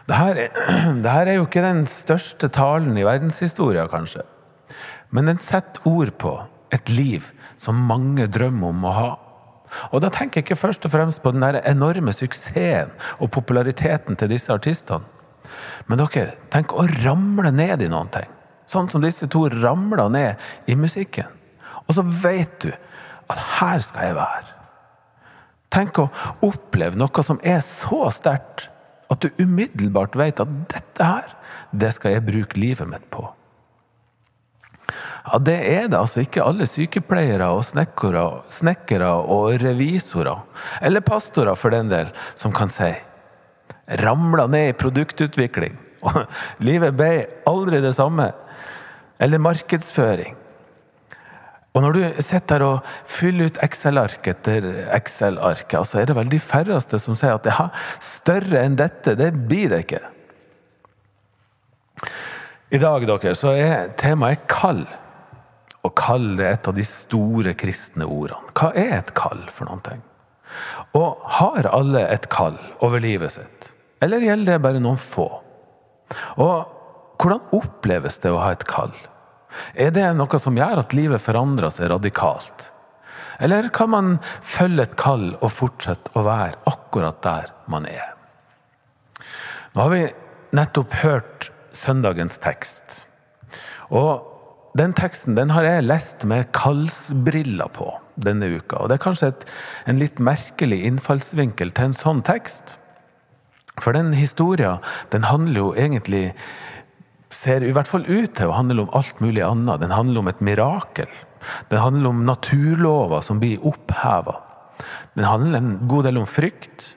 Dette 0.04 0.50
er, 1.24 1.32
jo 1.38 1.46
ikke 1.46 1.64
den 1.64 1.86
største 1.88 2.48
talen 2.52 2.96
i 2.98 3.06
verdenshistoria, 3.06 3.86
kanskje. 3.88 4.22
Men 5.10 5.30
den 5.30 5.40
setter 5.40 5.80
ord 5.88 6.12
på 6.20 6.34
et 6.74 6.88
liv 6.92 7.30
som 7.56 7.86
mange 7.88 8.26
drømmer 8.28 8.68
om 8.68 8.84
å 8.84 8.92
ha. 8.92 9.10
Og 9.92 10.02
da 10.04 10.10
tenker 10.12 10.40
jeg 10.40 10.46
ikke 10.46 10.60
først 10.60 10.86
og 10.86 10.94
fremst 10.94 11.22
på 11.22 11.32
den 11.34 11.44
enorme 11.62 12.12
suksessen 12.14 12.92
og 13.18 13.30
populariteten 13.34 14.16
til 14.16 14.32
disse 14.32 14.52
artistene. 14.52 15.04
Men 15.88 16.00
dere, 16.00 16.38
tenk 16.50 16.72
å 16.72 16.86
ramle 17.04 17.52
ned 17.54 17.84
i 17.84 17.90
noen 17.92 18.10
ting. 18.12 18.28
Sånn 18.70 18.88
som 18.88 19.02
disse 19.04 19.28
to 19.30 19.44
ramla 19.52 20.08
ned 20.12 20.70
i 20.70 20.76
musikken. 20.78 21.28
Og 21.84 21.98
så 21.98 22.04
vet 22.24 22.56
du 22.64 22.70
at 22.72 23.40
her 23.58 23.82
skal 23.84 24.08
jeg 24.08 24.18
være. 24.18 24.52
Tenk 25.74 25.98
å 25.98 26.10
oppleve 26.46 26.98
noe 26.98 27.24
som 27.26 27.40
er 27.42 27.60
så 27.64 28.08
sterkt 28.14 28.68
at 29.12 29.24
du 29.24 29.42
umiddelbart 29.42 30.16
vet 30.16 30.40
at 30.40 30.52
dette 30.70 31.06
her, 31.06 31.32
det 31.74 31.92
skal 31.96 32.14
jeg 32.14 32.26
bruke 32.26 32.60
livet 32.60 32.88
mitt 32.88 33.04
på. 33.12 33.26
Ja, 35.24 35.38
Det 35.38 35.56
er 35.56 35.88
det 35.88 35.98
altså 35.98 36.20
ikke 36.20 36.44
alle 36.44 36.66
sykepleiere 36.68 37.48
og 37.48 37.64
snekkere, 37.64 38.42
snekkere 38.52 39.08
og 39.08 39.56
revisorer, 39.62 40.44
eller 40.84 41.00
pastorer 41.00 41.56
for 41.56 41.72
den 41.72 41.88
del, 41.88 42.12
som 42.36 42.52
kan 42.52 42.68
si. 42.68 42.92
Ramla 44.04 44.46
ned 44.46 44.68
i 44.68 44.76
produktutvikling. 44.76 45.78
Og 46.04 46.26
livet 46.60 46.92
ble 46.96 47.26
aldri 47.48 47.78
det 47.80 47.94
samme 47.96 48.26
eller 49.22 49.40
markedsføring. 49.40 50.34
Og 51.74 51.82
når 51.82 51.96
du 51.96 52.02
sitter 52.22 52.62
og 52.62 52.90
fyller 53.08 53.48
ut 53.48 53.60
Excel-ark 53.64 54.28
etter 54.30 54.66
Excel-ark, 54.94 55.72
så 55.88 56.02
er 56.02 56.10
det 56.10 56.16
vel 56.18 56.28
de 56.30 56.38
færreste 56.38 57.00
som 57.02 57.16
sier 57.18 57.34
at 57.34 57.48
ja, 57.50 57.70
større 58.04 58.60
enn 58.62 58.76
dette, 58.78 59.16
det 59.18 59.32
blir 59.48 59.72
det 59.72 59.80
ikke. 59.86 60.02
I 62.74 62.82
dag 62.82 63.08
dere, 63.08 63.34
så 63.38 63.56
er 63.56 63.90
temaet 63.98 64.44
kall. 64.50 64.84
Og 65.84 65.92
kalle 65.98 66.36
det 66.38 66.48
et 66.48 66.68
av 66.70 66.76
de 66.76 66.84
store 66.88 67.54
kristne 67.60 68.06
ordene. 68.08 68.52
Hva 68.56 68.72
er 68.72 68.98
et 68.98 69.14
kall 69.16 69.42
for 69.52 69.68
noen 69.68 69.82
ting? 69.84 70.02
Og 70.96 71.24
har 71.38 71.68
alle 71.68 72.04
et 72.08 72.28
kall 72.32 72.56
over 72.84 73.02
livet 73.02 73.34
sitt? 73.36 73.72
Eller 74.04 74.24
gjelder 74.24 74.54
det 74.54 74.64
bare 74.64 74.82
noen 74.82 75.00
få? 75.00 75.26
Og 76.40 76.56
hvordan 77.20 77.56
oppleves 77.56 78.18
det 78.22 78.32
å 78.32 78.40
ha 78.42 78.52
et 78.54 78.66
kall? 78.68 78.94
Er 79.78 79.92
det 79.94 80.06
noe 80.18 80.40
som 80.40 80.56
gjør 80.58 80.82
at 80.82 80.96
livet 80.96 81.22
forandrer 81.22 81.72
seg 81.72 81.90
radikalt? 81.92 82.70
Eller 83.42 83.68
kan 83.74 83.90
man 83.90 84.10
følge 84.44 84.86
et 84.86 84.98
kall 84.98 85.32
og 85.40 85.50
fortsette 85.50 86.12
å 86.14 86.24
være 86.26 86.60
akkurat 86.70 87.22
der 87.24 87.50
man 87.70 87.86
er? 87.90 88.12
Nå 89.74 89.82
har 89.82 89.90
vi 89.90 90.04
nettopp 90.54 90.94
hørt 91.02 91.48
søndagens 91.74 92.38
tekst. 92.42 93.04
Og 93.90 94.33
den 94.78 94.94
teksten 94.96 95.36
den 95.38 95.52
har 95.54 95.66
jeg 95.66 95.86
lest 95.86 96.24
med 96.26 96.50
kalsbriller 96.56 97.70
på 97.74 97.92
denne 98.18 98.48
uka. 98.56 98.82
Og 98.82 98.90
det 98.90 98.98
er 98.98 99.04
kanskje 99.04 99.30
et, 99.30 99.44
en 99.86 100.00
litt 100.02 100.18
merkelig 100.18 100.80
innfallsvinkel 100.88 101.70
til 101.74 101.90
en 101.90 101.94
sånn 101.96 102.22
tekst. 102.26 102.76
For 103.78 103.94
den 103.94 104.12
historien 104.18 104.82
den 105.14 105.26
handler 105.30 105.60
jo 105.60 105.68
egentlig 105.78 106.32
ser 107.34 107.64
i 107.66 107.72
hvert 107.74 107.90
fall 107.90 108.06
ut 108.06 108.34
til 108.38 108.50
å 108.50 108.56
handle 108.58 108.84
om 108.84 108.92
alt 108.94 109.22
mulig 109.22 109.42
annet. 109.46 109.82
Den 109.82 109.94
handler 109.94 110.22
om 110.22 110.30
et 110.30 110.42
mirakel. 110.44 111.10
Den 111.70 111.82
handler 111.82 112.10
om 112.10 112.24
naturlover 112.26 113.24
som 113.26 113.40
blir 113.42 113.62
oppheva. 113.66 114.40
Den 115.14 115.26
handler 115.28 115.58
en 115.60 115.74
god 115.90 116.08
del 116.08 116.18
om 116.22 116.28
frykt. 116.30 116.94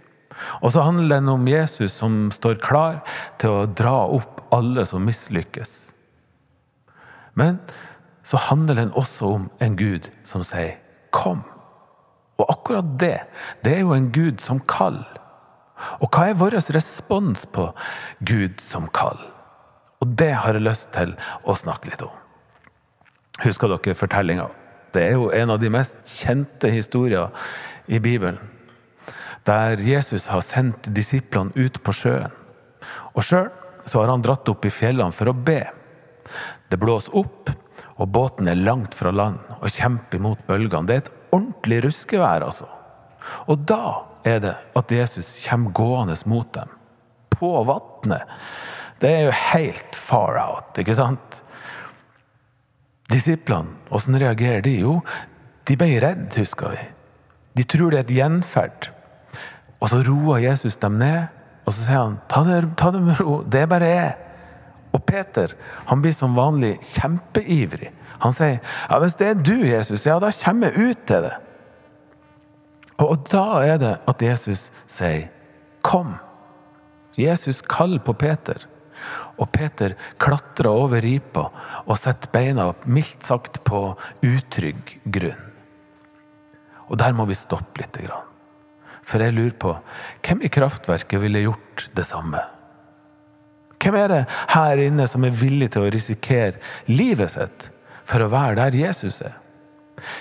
Og 0.61 0.71
så 0.73 0.85
handler 0.85 1.17
den 1.17 1.29
om 1.29 1.45
Jesus 1.49 1.97
som 1.97 2.27
står 2.33 2.61
klar 2.61 3.01
til 3.41 3.53
å 3.53 3.69
dra 3.69 3.99
opp 4.05 4.45
alle 4.53 4.85
som 4.85 5.05
mislykkes. 5.05 5.96
Men 7.37 7.61
så 8.27 8.39
handler 8.49 8.75
den 8.81 8.95
også 8.97 9.29
om 9.37 9.45
en 9.63 9.77
Gud 9.77 10.09
som 10.23 10.43
sier 10.43 10.77
'kom'. 11.11 11.45
Og 12.37 12.45
akkurat 12.49 12.99
det, 12.99 13.19
det 13.63 13.77
er 13.77 13.79
jo 13.79 13.93
en 13.93 14.11
Gud 14.11 14.41
som 14.41 14.59
kall. 14.59 15.05
Og 16.01 16.09
hva 16.09 16.29
er 16.29 16.37
vår 16.37 16.57
respons 16.75 17.45
på 17.45 17.71
Gud 18.25 18.61
som 18.61 18.87
kall? 18.93 19.17
Og 20.01 20.17
det 20.17 20.33
har 20.33 20.53
jeg 20.53 20.65
lyst 20.65 20.91
til 20.93 21.15
å 21.45 21.55
snakke 21.57 21.89
litt 21.89 22.01
om. 22.01 22.13
Husker 23.41 23.67
dere 23.67 23.97
fortellinga? 23.97 24.47
Det 24.93 25.03
er 25.03 25.17
jo 25.17 25.29
en 25.29 25.49
av 25.53 25.59
de 25.61 25.69
mest 25.69 25.97
kjente 26.05 26.69
historier 26.73 27.29
i 27.87 27.99
Bibelen. 27.99 28.39
Der 29.45 29.77
Jesus 29.77 30.27
har 30.27 30.41
sendt 30.41 30.89
disiplene 30.93 31.53
ut 31.55 31.81
på 31.83 31.93
sjøen. 31.93 32.31
Og 33.15 33.23
sjøl 33.23 33.49
har 33.93 34.09
han 34.11 34.21
dratt 34.21 34.49
opp 34.49 34.65
i 34.65 34.73
fjellene 34.73 35.15
for 35.15 35.29
å 35.29 35.33
be. 35.33 35.63
Det 36.69 36.79
blåser 36.81 37.15
opp, 37.17 37.51
og 37.97 38.11
båten 38.13 38.49
er 38.49 38.59
langt 38.59 38.95
fra 38.97 39.11
land 39.13 39.39
og 39.57 39.69
kjemper 39.73 40.19
imot 40.19 40.43
bølgene. 40.47 40.85
Det 40.87 40.95
er 40.95 41.03
et 41.05 41.13
ordentlig 41.35 41.81
ruskevær, 41.87 42.45
altså. 42.45 42.67
Og 43.49 43.63
da 43.67 43.81
er 44.27 44.41
det 44.43 44.55
at 44.77 44.91
Jesus 44.93 45.33
kommer 45.47 45.73
gående 45.75 46.17
mot 46.29 46.49
dem. 46.53 46.73
På 47.37 47.61
vannet. 47.67 48.25
Det 49.01 49.09
er 49.09 49.27
jo 49.27 49.33
helt 49.53 49.97
far 49.97 50.39
out, 50.41 50.77
ikke 50.81 50.95
sant? 50.97 51.41
Disiplene, 53.11 53.77
åssen 53.93 54.17
reagerer 54.19 54.63
de? 54.65 54.73
Jo, 54.81 54.99
de 55.67 55.77
ble 55.79 55.99
redde, 56.03 56.33
husker 56.41 56.73
vi. 56.73 56.85
De 57.57 57.65
tror 57.65 57.93
det 57.93 57.99
er 57.99 58.05
et 58.07 58.15
gjenferd. 58.17 58.89
Og 59.77 59.91
så 59.91 60.01
roer 60.05 60.41
Jesus 60.47 60.79
dem 60.81 60.97
ned, 61.01 61.27
og 61.67 61.75
så 61.75 61.83
sier 61.83 62.01
han 62.01 62.17
ta 62.31 62.41
det, 62.47 62.61
ta 62.79 62.91
det 62.95 63.03
med 63.03 63.21
ro, 63.21 63.41
det 63.45 63.63
er 63.63 63.69
bare 63.69 63.91
jeg. 63.91 64.26
Og 64.95 65.03
Peter 65.07 65.53
han 65.89 66.03
blir 66.03 66.15
som 66.15 66.37
vanlig 66.37 66.77
kjempeivrig. 66.83 67.91
Han 68.23 68.33
sier 68.33 68.59
ja, 68.59 68.99
hvis 69.01 69.17
det 69.19 69.27
er 69.31 69.41
du, 69.41 69.55
Jesus, 69.67 70.05
ja, 70.07 70.17
da 70.21 70.31
kommer 70.43 70.71
jeg 70.71 70.93
ut 70.93 71.03
til 71.09 71.27
det. 71.27 71.35
Og 73.03 73.27
da 73.29 73.45
er 73.61 73.77
det 73.81 73.93
at 74.09 74.23
Jesus 74.25 74.69
sier 74.89 75.27
kom. 75.85 76.15
Jesus 77.17 77.61
kaller 77.61 78.01
på 78.03 78.15
Peter. 78.17 78.65
Og 79.37 79.49
Peter 79.53 79.93
klatrer 80.21 80.71
over 80.71 81.01
ripa 81.05 81.47
og 81.85 81.99
setter 81.99 82.31
beina 82.33 82.71
mildt 82.89 83.25
sagt 83.25 83.61
på 83.67 83.91
utrygg 84.25 84.97
grunn. 85.05 85.43
Og 86.87 86.97
der 86.97 87.13
må 87.13 87.27
vi 87.29 87.37
stoppe 87.37 87.83
litt. 87.83 87.99
For 89.07 89.21
jeg 89.21 89.35
lurer 89.35 89.57
på 89.59 89.75
hvem 90.25 90.41
i 90.43 90.51
kraftverket 90.51 91.21
ville 91.21 91.45
gjort 91.45 91.89
det 91.95 92.07
samme? 92.07 92.41
Hvem 93.81 93.97
er 93.99 94.11
det 94.11 94.21
her 94.53 94.81
inne 94.81 95.05
som 95.09 95.25
er 95.25 95.35
villig 95.35 95.71
til 95.73 95.85
å 95.85 95.91
risikere 95.93 96.57
livet 96.89 97.35
sitt 97.35 97.69
for 98.07 98.23
å 98.23 98.31
være 98.31 98.57
der 98.59 98.77
Jesus 98.77 99.21
er? 99.25 99.35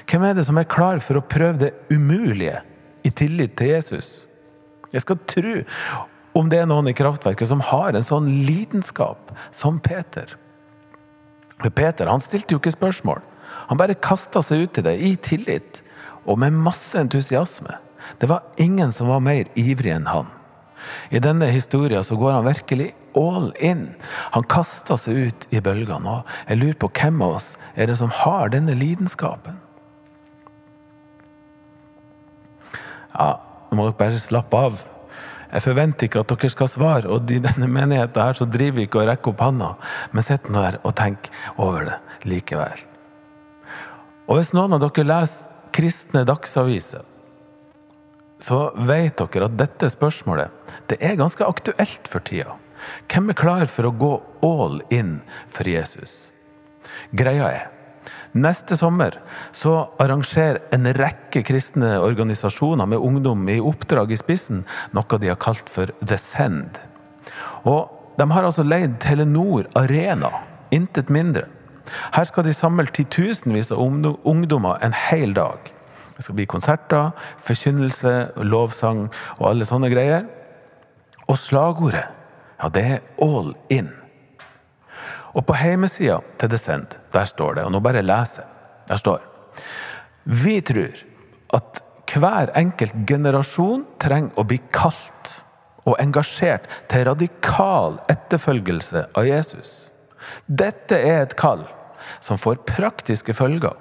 Hvem 0.08 0.24
er 0.28 0.36
det 0.36 0.46
som 0.48 0.58
er 0.60 0.68
klar 0.68 1.00
for 1.04 1.18
å 1.18 1.24
prøve 1.24 1.60
det 1.66 1.72
umulige 1.92 2.62
i 3.04 3.12
tillit 3.12 3.56
til 3.58 3.74
Jesus? 3.74 4.26
Jeg 4.92 5.04
skal 5.04 5.20
tro 5.28 5.56
om 6.36 6.50
det 6.52 6.60
er 6.62 6.68
noen 6.68 6.90
i 6.90 6.96
kraftverket 6.96 7.48
som 7.48 7.64
har 7.64 7.96
en 7.96 8.04
sånn 8.04 8.28
lidenskap 8.46 9.32
som 9.54 9.80
Peter. 9.80 10.36
For 11.56 11.72
Peter 11.72 12.10
han 12.10 12.20
stilte 12.20 12.54
jo 12.54 12.60
ikke 12.60 12.74
spørsmål. 12.76 13.22
Han 13.70 13.80
bare 13.80 13.96
kasta 13.96 14.42
seg 14.44 14.66
ut 14.66 14.80
i 14.80 14.84
det, 14.84 14.96
i 15.00 15.14
tillit 15.16 15.82
og 16.26 16.40
med 16.42 16.56
masse 16.60 16.98
entusiasme. 17.00 17.78
Det 18.20 18.28
var 18.28 18.44
ingen 18.60 18.92
som 18.92 19.08
var 19.10 19.22
mer 19.24 19.48
ivrig 19.58 19.94
enn 19.96 20.08
han. 20.10 20.28
I 21.10 21.22
denne 21.22 21.48
historien 21.50 22.04
så 22.04 22.18
går 22.18 22.38
han 22.38 22.48
virkelig 22.48 22.90
all 23.16 23.52
in. 23.64 23.88
Han 24.34 24.44
kaster 24.50 24.98
seg 25.00 25.28
ut 25.28 25.46
i 25.54 25.62
bølgene. 25.64 26.18
Og 26.18 26.50
jeg 26.50 26.60
lurer 26.60 26.80
på 26.80 26.90
hvem 27.00 27.22
av 27.24 27.38
oss 27.38 27.54
er 27.74 27.90
det 27.90 27.96
som 28.00 28.12
har 28.22 28.52
denne 28.54 28.76
lidenskapen? 28.76 29.62
Ja, 33.16 33.30
nå 33.70 33.78
må 33.78 33.88
dere 33.88 33.98
bare 33.98 34.20
slappe 34.20 34.60
av. 34.68 34.84
Jeg 35.46 35.62
forventer 35.62 36.08
ikke 36.08 36.20
at 36.20 36.32
dere 36.32 36.50
skal 36.52 36.68
svare, 36.68 37.08
og 37.08 37.30
i 37.32 37.38
denne 37.40 37.68
menigheten 37.70 38.20
her 38.20 38.36
så 38.36 38.48
driver 38.50 38.80
vi 38.80 38.86
ikke 38.88 39.00
og 39.04 39.08
rekker 39.08 39.32
opp 39.32 39.44
handa, 39.46 39.72
men 40.12 40.26
sitt 40.26 40.50
nå 40.50 40.60
der 40.60 40.80
og 40.82 40.96
tenk 40.98 41.30
over 41.54 41.86
det 41.88 41.98
likevel. 42.28 42.82
Og 44.26 44.40
hvis 44.40 44.52
noen 44.56 44.74
av 44.76 44.82
dere 44.82 45.06
leser 45.06 45.52
kristne 45.76 46.24
dagsaviser, 46.26 47.04
så 48.42 48.70
vet 48.76 49.16
dere 49.18 49.48
at 49.48 49.58
dette 49.58 49.90
spørsmålet 49.90 50.74
det 50.90 50.98
er 51.02 51.18
ganske 51.18 51.44
aktuelt 51.46 52.08
for 52.10 52.24
tida. 52.24 52.58
Hvem 53.10 53.32
er 53.32 53.38
klar 53.38 53.70
for 53.70 53.88
å 53.88 53.94
gå 53.96 54.12
all 54.44 54.82
in 54.94 55.18
for 55.48 55.68
Jesus? 55.68 56.30
Greia 57.16 57.48
er 57.48 57.64
Neste 58.36 58.76
sommer 58.76 59.14
så 59.56 59.86
arrangerer 60.02 60.58
en 60.74 60.84
rekke 60.98 61.40
kristne 61.46 61.94
organisasjoner 62.04 62.88
med 62.92 63.00
ungdom 63.00 63.46
i 63.48 63.56
oppdrag 63.64 64.12
i 64.12 64.18
spissen 64.20 64.64
noe 64.92 65.20
de 65.22 65.30
har 65.30 65.40
kalt 65.40 65.70
for 65.72 65.92
The 66.04 66.18
Send. 66.20 66.82
Og 67.64 67.92
De 68.16 68.24
har 68.30 68.46
altså 68.48 68.62
leid 68.64 68.94
Telenor 68.96 69.66
Arena, 69.76 70.30
intet 70.72 71.10
mindre. 71.12 71.42
Her 72.14 72.24
skal 72.24 72.46
de 72.46 72.54
samle 72.56 72.88
titusenvis 72.88 73.68
av 73.74 73.82
ungdommer 74.24 74.80
en 74.80 74.96
hel 74.96 75.34
dag. 75.36 75.68
Det 76.16 76.24
skal 76.24 76.38
bli 76.38 76.46
konserter, 76.48 77.12
forkynnelse, 77.44 78.14
lovsang 78.48 79.06
og 79.38 79.46
alle 79.50 79.68
sånne 79.68 79.90
greier. 79.92 80.24
Og 81.26 81.36
slagordet, 81.40 82.06
ja, 82.56 82.70
det 82.72 82.84
er 82.84 83.02
all 83.22 83.52
in. 83.72 83.90
Og 85.36 85.44
på 85.44 85.56
hjemmesida 85.60 86.22
til 86.40 86.52
Descent, 86.52 86.96
der 87.12 87.28
står 87.28 87.58
det, 87.58 87.66
og 87.66 87.74
nå 87.74 87.82
bare 87.84 88.04
leser 88.04 88.46
Der 88.88 88.96
står 88.96 89.20
Vi 90.24 90.60
tror 90.64 91.02
at 91.56 91.82
hver 92.16 92.52
enkelt 92.56 92.94
generasjon 93.08 93.82
trenger 94.00 94.38
å 94.38 94.44
bli 94.48 94.56
kalt 94.72 95.32
og 95.86 95.98
engasjert 96.00 96.64
til 96.90 97.04
radikal 97.10 97.98
etterfølgelse 98.10 99.04
av 99.12 99.26
Jesus. 99.28 99.90
Dette 100.46 100.96
er 100.96 101.26
et 101.26 101.36
kall 101.38 101.66
som 102.24 102.40
får 102.40 102.62
praktiske 102.66 103.34
følger. 103.36 103.74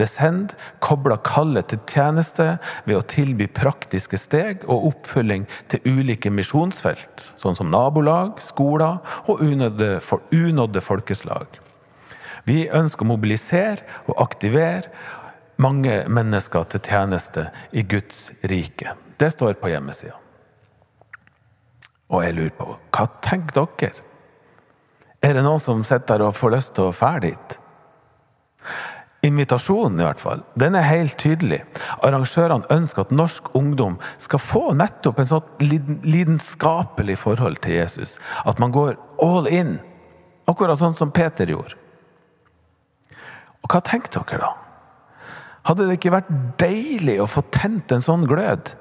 Descend 0.00 0.54
kobler 0.84 1.20
kallet 1.26 1.70
til 1.70 1.80
tjeneste 1.90 2.56
ved 2.86 2.96
å 2.98 3.06
tilby 3.08 3.48
praktiske 3.52 4.18
steg 4.20 4.66
og 4.66 4.90
oppfølging 4.92 5.46
til 5.72 5.84
ulike 5.86 6.32
misjonsfelt, 6.32 7.30
sånn 7.38 7.58
som 7.58 7.70
nabolag, 7.72 8.42
skoler 8.42 9.00
og 9.26 9.42
unådde, 9.44 9.98
unådde 10.34 10.84
folkeslag. 10.84 11.60
Vi 12.48 12.68
ønsker 12.72 13.04
å 13.04 13.12
mobilisere 13.12 13.84
og 14.06 14.22
aktivere 14.24 14.88
mange 15.60 16.04
mennesker 16.08 16.64
til 16.72 16.82
tjeneste 16.86 17.48
i 17.72 17.82
Guds 17.82 18.30
rike. 18.46 18.94
Det 19.18 19.32
står 19.34 19.58
på 19.60 19.72
hjemmesida. 19.72 20.16
Og 22.08 22.22
jeg 22.24 22.36
lurer 22.38 22.54
på, 22.56 22.68
hva 22.94 23.08
tenker 23.24 23.66
dere? 23.76 24.04
Er 25.20 25.34
det 25.34 25.42
noen 25.42 25.60
som 25.60 25.82
sitter 25.84 26.22
og 26.24 26.36
får 26.38 26.54
lyst 26.54 26.76
til 26.76 26.88
å 26.88 26.94
fære 26.94 27.24
dit? 27.26 27.56
Invitasjonen, 29.28 29.98
i 30.00 30.06
hvert 30.06 30.22
fall, 30.22 30.44
den 30.58 30.76
er 30.78 30.86
helt 30.86 31.18
tydelig. 31.20 31.60
Arrangørene 32.06 32.68
ønsker 32.72 33.04
at 33.04 33.12
norsk 33.14 33.50
ungdom 33.58 33.98
skal 34.22 34.42
få 34.42 34.62
nettopp 34.78 35.20
en 35.20 35.30
sånn 35.32 35.66
lidenskapelig 36.06 37.18
forhold 37.20 37.60
til 37.64 37.78
Jesus. 37.80 38.16
At 38.48 38.62
man 38.62 38.72
går 38.74 38.96
all 39.24 39.50
in. 39.52 39.76
Akkurat 40.48 40.80
sånn 40.80 40.96
som 40.96 41.12
Peter 41.12 41.50
gjorde. 41.50 41.76
Og 43.64 43.70
hva 43.72 43.82
tenker 43.84 44.22
dere 44.22 44.46
da? 44.46 44.52
Hadde 45.68 45.88
det 45.88 45.98
ikke 45.98 46.14
vært 46.14 46.28
deilig 46.60 47.18
å 47.20 47.28
få 47.28 47.42
tent 47.52 47.92
en 47.92 48.04
sånn 48.04 48.24
glød? 48.28 48.72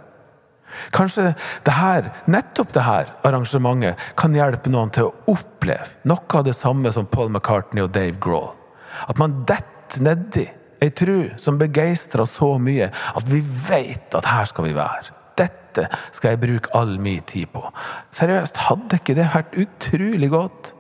Kanskje 0.96 1.32
det 1.66 1.74
her, 1.74 2.12
nettopp 2.30 2.74
det 2.75 2.84
her 2.86 3.10
arrangementet 3.27 4.00
kan 4.20 4.36
hjelpe 4.36 4.72
noen 4.72 4.92
til 4.94 5.10
å 5.10 5.34
oppleve 5.34 6.08
noe 6.08 6.39
av 6.39 6.46
det 6.48 6.56
samme 6.56 6.92
som 6.94 7.08
Paul 7.10 7.32
McCartney 7.32 7.84
og 7.84 7.92
Dave 7.96 8.20
Grohl. 8.24 8.54
At 9.08 9.20
man 9.20 9.42
detter 9.48 9.76
nedi 10.03 10.46
ei 10.84 10.91
tru 10.94 11.32
som 11.41 11.58
begeistra 11.58 12.25
så 12.29 12.56
mye 12.62 12.89
at 12.91 13.29
vi 13.29 13.41
vet 13.41 14.17
at 14.17 14.29
her 14.29 14.50
skal 14.50 14.67
vi 14.67 14.75
være. 14.77 15.13
Dette 15.38 15.88
skal 16.15 16.34
jeg 16.34 16.41
bruke 16.41 16.74
all 16.77 16.98
min 17.01 17.22
tid 17.29 17.50
på. 17.53 17.62
Seriøst, 18.17 18.58
hadde 18.70 19.00
ikke 19.00 19.15
det 19.17 19.29
vært 19.33 19.57
utrolig 19.61 20.31
godt? 20.33 20.74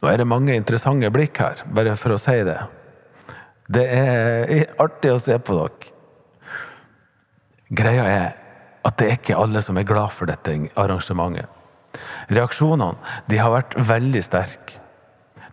Nå 0.00 0.08
er 0.08 0.20
det 0.20 0.28
mange 0.28 0.56
interessante 0.56 1.10
blikk 1.12 1.42
her, 1.42 1.62
bare 1.68 1.94
for 2.00 2.16
å 2.16 2.20
si 2.20 2.38
det. 2.46 2.58
Det 3.70 3.86
er 3.94 4.70
artig 4.82 5.12
å 5.12 5.20
se 5.22 5.36
på 5.38 5.58
dere. 5.58 5.96
Greia 7.70 8.06
er 8.10 8.30
at 8.82 8.96
det 8.98 9.06
er 9.06 9.18
ikke 9.20 9.38
alle 9.38 9.60
som 9.62 9.78
er 9.78 9.86
glad 9.86 10.10
for 10.10 10.26
dette 10.26 10.56
arrangementet. 10.74 11.46
Reaksjonene 12.32 12.96
de 13.30 13.38
har 13.38 13.52
vært 13.52 13.76
veldig 13.76 14.22
sterke. 14.24 14.79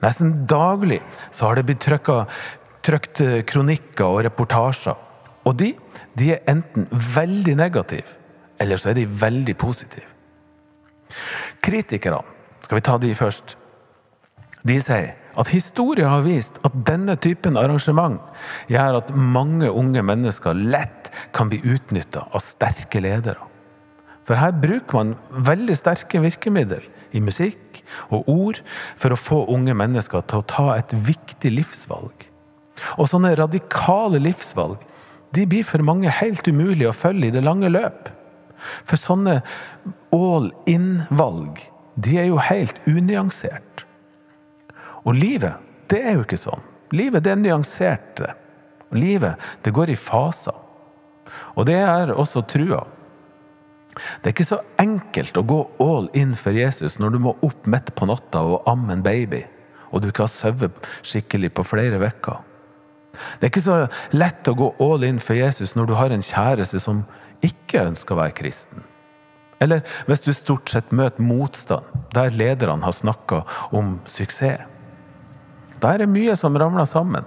Nesten 0.04 0.34
daglig 0.50 1.02
så 1.32 1.48
har 1.48 1.58
det 1.58 1.66
blitt 1.68 1.86
trykt 1.86 3.22
kronikker 3.50 4.06
og 4.06 4.24
reportasjer. 4.28 4.98
Og 5.48 5.56
de, 5.60 5.72
de 6.20 6.34
er 6.36 6.50
enten 6.52 6.88
veldig 6.92 7.56
negative, 7.58 8.18
eller 8.60 8.80
så 8.80 8.92
er 8.92 9.00
de 9.00 9.08
veldig 9.08 9.56
positive. 9.60 10.08
Kritikerne, 11.64 12.20
skal 12.66 12.80
vi 12.80 12.84
ta 12.84 12.98
de 13.00 13.14
først, 13.16 13.56
de 14.68 14.76
sier 14.84 15.14
at 15.38 15.52
historien 15.54 16.10
har 16.10 16.26
vist 16.26 16.58
at 16.66 16.76
denne 16.88 17.16
typen 17.22 17.60
arrangement 17.60 18.18
gjør 18.72 19.00
at 19.00 19.12
mange 19.14 19.70
unge 19.70 20.02
mennesker 20.04 20.58
lett 20.58 21.12
kan 21.36 21.52
bli 21.52 21.62
utnytta 21.62 22.26
av 22.34 22.44
sterke 22.44 23.02
ledere. 23.04 23.46
For 24.28 24.36
her 24.36 24.52
bruker 24.52 24.98
man 24.98 25.14
veldig 25.48 25.78
sterke 25.78 26.20
virkemidler 26.24 26.84
i 27.16 27.22
musikk 27.24 27.82
og 28.14 28.28
ord 28.32 28.62
for 29.00 29.14
å 29.14 29.20
få 29.20 29.44
unge 29.54 29.76
mennesker 29.78 30.26
til 30.28 30.42
å 30.42 30.48
ta 30.50 30.68
et 30.76 30.94
viktig 30.94 31.52
livsvalg. 31.54 32.28
Og 32.98 33.10
sånne 33.10 33.36
radikale 33.38 34.22
livsvalg 34.22 34.84
de 35.36 35.46
blir 35.50 35.66
for 35.68 35.84
mange 35.86 36.12
helt 36.20 36.48
umulig 36.48 36.88
å 36.88 36.96
følge 36.96 37.30
i 37.30 37.36
det 37.36 37.44
lange 37.46 37.70
løp. 37.72 38.12
For 38.88 39.00
sånne 39.00 39.42
all 40.16 40.50
in-valg, 40.70 41.62
de 41.96 42.18
er 42.22 42.30
jo 42.32 42.40
helt 42.42 42.80
unyansert. 42.90 43.86
Og 45.06 45.16
livet, 45.18 45.60
det 45.92 46.02
er 46.04 46.18
jo 46.18 46.26
ikke 46.26 46.40
sånn. 46.40 46.64
Livet, 46.96 47.24
det 47.26 47.34
er 47.34 47.42
nyansert. 47.42 48.16
det. 48.16 48.34
livet, 48.92 49.36
det 49.64 49.72
går 49.72 49.90
i 49.90 49.96
faser. 49.96 50.56
Og 51.56 51.66
det 51.68 51.76
er 51.76 52.14
også 52.16 52.42
trua. 52.48 52.86
Det 54.22 54.30
er 54.30 54.36
ikke 54.36 54.48
så 54.48 54.60
enkelt 54.82 55.38
å 55.38 55.46
gå 55.48 55.60
all 55.84 56.10
in 56.18 56.36
for 56.38 56.56
Jesus 56.56 56.98
når 57.02 57.16
du 57.16 57.22
må 57.28 57.36
opp 57.46 57.70
midt 57.70 57.94
på 57.98 58.10
natta 58.10 58.44
og 58.46 58.68
amme 58.70 58.98
en 58.98 59.06
baby, 59.06 59.44
og 59.92 60.04
du 60.04 60.10
ikke 60.12 60.26
har 60.26 60.34
sovet 60.34 60.90
skikkelig 61.02 61.54
på 61.58 61.66
flere 61.68 62.02
uker. 62.02 62.44
Det 63.40 63.48
er 63.48 63.52
ikke 63.52 63.66
så 63.66 63.78
lett 64.14 64.50
å 64.50 64.58
gå 64.58 64.74
all 64.84 65.06
in 65.08 65.22
for 65.24 65.38
Jesus 65.38 65.74
når 65.78 65.90
du 65.90 65.96
har 65.98 66.14
en 66.14 66.26
kjæreste 66.26 66.82
som 66.82 67.06
ikke 67.46 67.88
ønsker 67.90 68.14
å 68.14 68.22
være 68.22 68.38
kristen. 68.38 68.86
Eller 69.64 69.82
hvis 70.06 70.22
du 70.22 70.32
stort 70.38 70.70
sett 70.70 70.94
møter 70.94 71.24
motstand, 71.26 71.86
der 72.14 72.36
lederne 72.36 72.86
har 72.86 72.94
snakka 72.94 73.42
om 73.74 73.98
suksess. 74.06 74.68
Da 75.82 75.94
er 75.94 76.04
det 76.04 76.10
mye 76.10 76.34
som 76.38 76.58
ramler 76.58 76.86
sammen. 76.90 77.26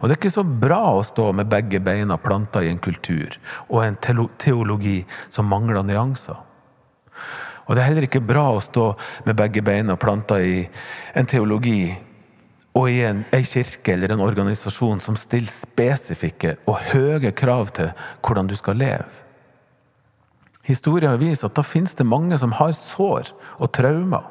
Og 0.00 0.08
det 0.08 0.14
er 0.14 0.20
ikke 0.20 0.32
så 0.32 0.44
bra 0.44 0.82
å 0.96 1.06
stå 1.06 1.30
med 1.36 1.50
begge 1.50 1.80
beina 1.84 2.18
planta 2.20 2.62
i 2.64 2.70
en 2.72 2.80
kultur 2.82 3.36
og 3.68 3.82
en 3.84 3.98
teologi 4.00 5.00
som 5.28 5.48
mangler 5.50 5.84
nyanser. 5.86 6.38
Og 7.70 7.76
det 7.76 7.82
er 7.82 7.90
heller 7.92 8.06
ikke 8.08 8.24
bra 8.24 8.48
å 8.50 8.62
stå 8.62 8.92
med 9.28 9.38
begge 9.38 9.62
beina 9.62 9.94
planta 10.00 10.40
i 10.42 10.64
en 11.14 11.28
teologi 11.30 11.92
og 12.74 12.86
i 12.90 13.00
en, 13.06 13.24
en 13.34 13.46
kirke 13.46 13.94
eller 13.94 14.14
en 14.14 14.22
organisasjon 14.24 15.02
som 15.02 15.18
stiller 15.18 15.50
spesifikke 15.50 16.56
og 16.70 16.80
høye 16.90 17.32
krav 17.36 17.70
til 17.76 17.92
hvordan 18.26 18.50
du 18.50 18.56
skal 18.58 18.78
leve. 18.80 19.10
Historien 20.66 21.18
viser 21.18 21.48
at 21.48 21.56
da 21.56 21.64
finnes 21.66 21.96
det 21.98 22.06
mange 22.06 22.36
som 22.38 22.52
har 22.58 22.74
sår 22.76 23.32
og 23.58 23.70
traumer, 23.74 24.26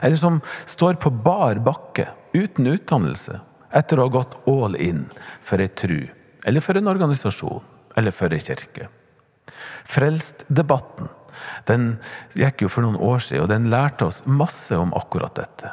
eller 0.00 0.16
som 0.20 0.38
står 0.68 1.00
på 1.02 1.10
bar 1.24 1.60
bakke 1.64 2.06
uten 2.36 2.68
utdannelse 2.70 3.40
etter 3.72 3.98
å 3.98 4.06
ha 4.06 4.14
gått 4.20 4.38
all 4.50 4.76
in 4.76 5.06
for 5.40 5.62
ei 5.62 5.68
tru, 5.68 6.06
eller 6.44 6.64
for 6.64 6.78
en 6.78 6.90
organisasjon, 6.92 7.64
eller 7.96 8.14
for 8.14 8.34
ei 8.34 8.42
kirke. 8.42 8.88
Frelst-debatten 9.88 11.10
den 11.66 11.96
gikk 12.38 12.64
jo 12.64 12.70
for 12.70 12.84
noen 12.84 13.00
år 13.00 13.22
siden, 13.24 13.44
og 13.44 13.50
den 13.50 13.70
lærte 13.72 14.06
oss 14.08 14.22
masse 14.26 14.76
om 14.78 14.92
akkurat 14.96 15.34
dette. 15.38 15.72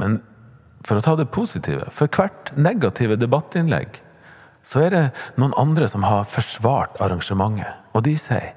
Men 0.00 0.20
for 0.82 0.98
å 0.98 1.04
ta 1.04 1.12
det 1.14 1.28
positive 1.30 1.90
For 1.94 2.10
hvert 2.10 2.48
negative 2.56 3.18
debattinnlegg 3.20 4.00
så 4.66 4.80
er 4.86 4.94
det 4.94 5.02
noen 5.36 5.52
andre 5.58 5.88
som 5.90 6.04
har 6.06 6.24
forsvart 6.30 6.96
arrangementet. 7.02 7.82
Og 7.92 8.04
de 8.06 8.14
sier 8.18 8.52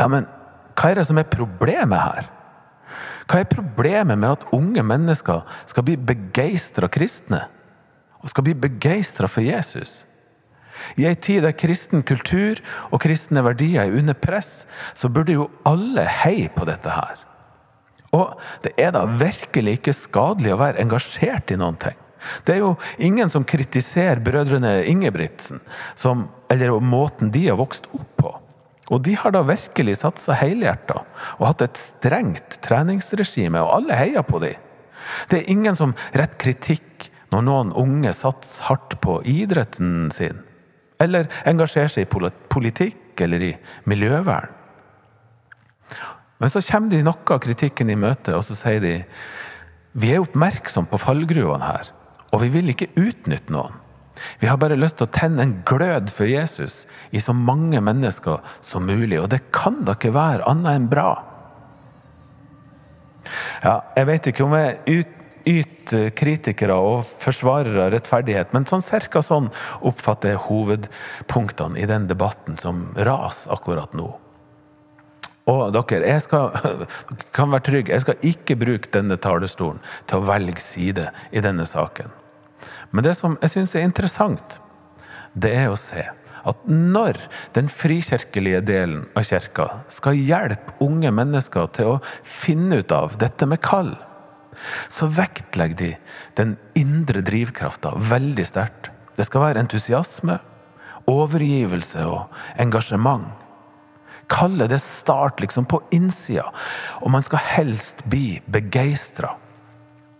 ja, 0.00 0.06
men 0.08 0.24
hva 0.78 0.90
er 0.90 1.00
det 1.00 1.06
som 1.10 1.18
er 1.20 1.28
problemet 1.28 1.98
her? 2.00 2.28
Hva 3.30 3.44
er 3.44 3.46
problemet 3.46 4.18
med 4.18 4.32
at 4.34 4.46
unge 4.56 4.82
mennesker 4.82 5.44
skal 5.70 5.86
bli 5.86 5.94
begeistra 5.94 6.88
kristne? 6.90 7.44
Og 8.20 8.32
skal 8.32 8.48
bli 8.48 8.56
begeistra 8.58 9.30
for 9.30 9.46
Jesus? 9.46 10.04
I 10.98 11.06
ei 11.06 11.14
tid 11.14 11.44
der 11.44 11.54
kristen 11.54 12.02
kultur 12.02 12.58
og 12.90 13.02
kristne 13.04 13.44
verdier 13.46 13.84
er 13.84 13.94
under 14.00 14.16
press, 14.18 14.66
så 14.98 15.12
burde 15.12 15.36
jo 15.36 15.50
alle 15.68 16.08
heie 16.24 16.50
på 16.50 16.66
dette 16.66 16.90
her. 16.90 17.22
Og 18.16 18.34
det 18.64 18.74
er 18.80 18.90
da 18.96 19.04
virkelig 19.06 19.78
ikke 19.78 19.94
skadelig 19.94 20.56
å 20.56 20.60
være 20.64 20.82
engasjert 20.82 21.54
i 21.54 21.60
noen 21.60 21.78
ting. 21.78 21.98
Det 22.44 22.56
er 22.56 22.64
jo 22.64 22.74
ingen 22.98 23.30
som 23.32 23.46
kritiserer 23.46 24.20
brødrene 24.24 24.80
Ingebrigtsen, 24.90 25.62
som, 25.94 26.26
eller 26.50 26.74
måten 26.82 27.30
de 27.30 27.46
har 27.46 27.60
vokst 27.60 27.86
opp 27.94 28.10
på. 28.18 28.34
Og 28.90 29.02
de 29.06 29.14
har 29.18 29.34
da 29.34 29.44
virkelig 29.46 30.00
satsa 30.00 30.34
helhjerta 30.40 31.04
og 31.38 31.46
hatt 31.46 31.64
et 31.66 31.78
strengt 31.78 32.58
treningsregime, 32.64 33.62
og 33.62 33.76
alle 33.78 33.98
heier 33.98 34.26
på 34.26 34.42
dem. 34.42 34.58
Det 35.30 35.40
er 35.40 35.50
ingen 35.52 35.78
som 35.78 35.94
retter 36.14 36.38
kritikk 36.42 37.08
når 37.30 37.44
noen 37.46 37.74
unge 37.78 38.12
satser 38.14 38.66
hardt 38.66 38.96
på 39.02 39.20
idretten 39.28 40.10
sin, 40.14 40.42
eller 41.00 41.30
engasjerer 41.48 41.92
seg 41.92 42.08
i 42.08 42.32
politikk 42.50 43.22
eller 43.22 43.46
i 43.46 43.52
miljøvern. 43.90 44.50
Men 46.40 46.52
så 46.52 46.62
kommer 46.64 46.90
de 46.90 47.04
noe 47.04 47.34
av 47.34 47.40
kritikken 47.44 47.92
i 47.92 47.98
møte, 48.00 48.34
og 48.36 48.44
så 48.46 48.56
sier 48.56 48.82
de 48.82 48.94
vi 50.00 50.12
er 50.14 50.22
oppmerksom 50.22 50.86
på 50.90 51.00
fallgruvene 51.02 51.66
her, 51.66 51.90
og 52.30 52.42
vi 52.44 52.50
vil 52.54 52.72
ikke 52.72 52.92
utnytte 52.98 53.52
noen. 53.54 53.79
Vi 54.40 54.48
har 54.50 54.58
bare 54.60 54.78
lyst 54.78 54.98
til 55.00 55.08
å 55.08 55.14
tenne 55.14 55.44
en 55.44 55.56
glød 55.66 56.10
for 56.14 56.28
Jesus 56.28 56.84
i 57.10 57.22
så 57.22 57.34
mange 57.36 57.80
mennesker 57.84 58.40
som 58.64 58.86
mulig, 58.88 59.18
og 59.20 59.30
det 59.32 59.46
kan 59.54 59.82
da 59.86 59.96
ikke 59.96 60.14
være 60.16 60.46
annet 60.50 60.76
enn 60.76 60.90
bra. 60.92 61.10
Ja, 63.64 63.80
jeg 63.96 64.08
vet 64.08 64.30
ikke 64.30 64.46
om 64.46 64.56
jeg 64.56 65.04
yter 65.50 66.10
kritikere 66.16 66.76
og 66.76 67.04
forsvarere 67.08 67.90
rettferdighet, 67.94 68.54
men 68.54 68.66
sånn 68.68 68.84
cirka 68.84 69.22
sånn 69.24 69.50
oppfatter 69.86 70.34
jeg 70.34 70.44
hovedpunktene 70.48 71.80
i 71.80 71.88
den 71.90 72.08
debatten 72.10 72.58
som 72.60 72.88
raser 72.96 73.54
akkurat 73.56 73.96
nå. 73.96 74.10
Og 75.50 75.72
dere, 75.74 76.06
jeg 76.06 76.22
skal, 76.26 76.52
kan 77.36 77.50
være 77.50 77.66
trygg, 77.66 77.92
jeg 77.92 78.04
skal 78.04 78.30
ikke 78.32 78.58
bruke 78.60 78.92
denne 78.94 79.18
talerstolen 79.20 79.80
til 80.06 80.20
å 80.20 80.28
velge 80.28 80.62
side 80.62 81.10
i 81.34 81.42
denne 81.44 81.66
saken. 81.68 82.19
Men 82.90 83.06
det 83.06 83.14
som 83.18 83.36
jeg 83.42 83.54
syns 83.54 83.76
er 83.76 83.86
interessant, 83.86 84.58
det 85.34 85.52
er 85.54 85.70
å 85.70 85.78
se 85.78 86.02
at 86.40 86.62
når 86.66 87.18
den 87.54 87.68
frikirkelige 87.70 88.62
delen 88.64 89.02
av 89.18 89.26
kirka 89.28 89.66
skal 89.92 90.18
hjelpe 90.18 90.76
unge 90.84 91.12
mennesker 91.14 91.68
til 91.76 91.96
å 91.96 91.98
finne 92.24 92.80
ut 92.80 92.94
av 92.96 93.18
dette 93.20 93.46
med 93.48 93.60
kall, 93.64 93.92
så 94.92 95.08
vektlegger 95.12 95.78
de 95.78 95.90
den 96.40 96.56
indre 96.78 97.22
drivkrafta 97.24 97.94
veldig 98.10 98.46
sterkt. 98.48 98.90
Det 99.16 99.26
skal 99.28 99.44
være 99.44 99.62
entusiasme, 99.62 100.38
overgivelse 101.10 102.02
og 102.08 102.42
engasjement. 102.60 103.30
Kallet 104.30 104.70
det 104.70 104.80
start 104.82 105.40
liksom 105.42 105.66
på 105.70 105.80
innsida, 105.94 106.46
og 107.02 107.10
man 107.14 107.24
skal 107.26 107.42
helst 107.56 108.04
bli 108.10 108.38
begeistra. 108.50 109.34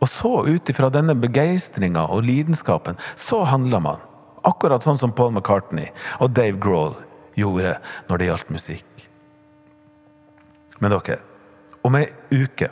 Og 0.01 0.09
så, 0.09 0.33
ut 0.49 0.73
ifra 0.73 0.89
denne 0.93 1.15
begeistringa 1.19 2.07
og 2.09 2.25
lidenskapen, 2.25 2.97
så 3.17 3.43
handler 3.49 3.83
man. 3.85 4.05
Akkurat 4.49 4.85
sånn 4.85 4.99
som 5.01 5.13
Paul 5.13 5.35
McCartney 5.35 5.91
og 6.19 6.33
Dave 6.37 6.57
Grohl 6.61 6.95
gjorde 7.37 7.77
når 8.09 8.21
det 8.21 8.29
gjaldt 8.31 8.55
musikk. 8.55 9.05
Men 10.81 10.95
dere, 10.95 11.19
om 11.85 11.97
ei 11.97 12.07
uke 12.33 12.71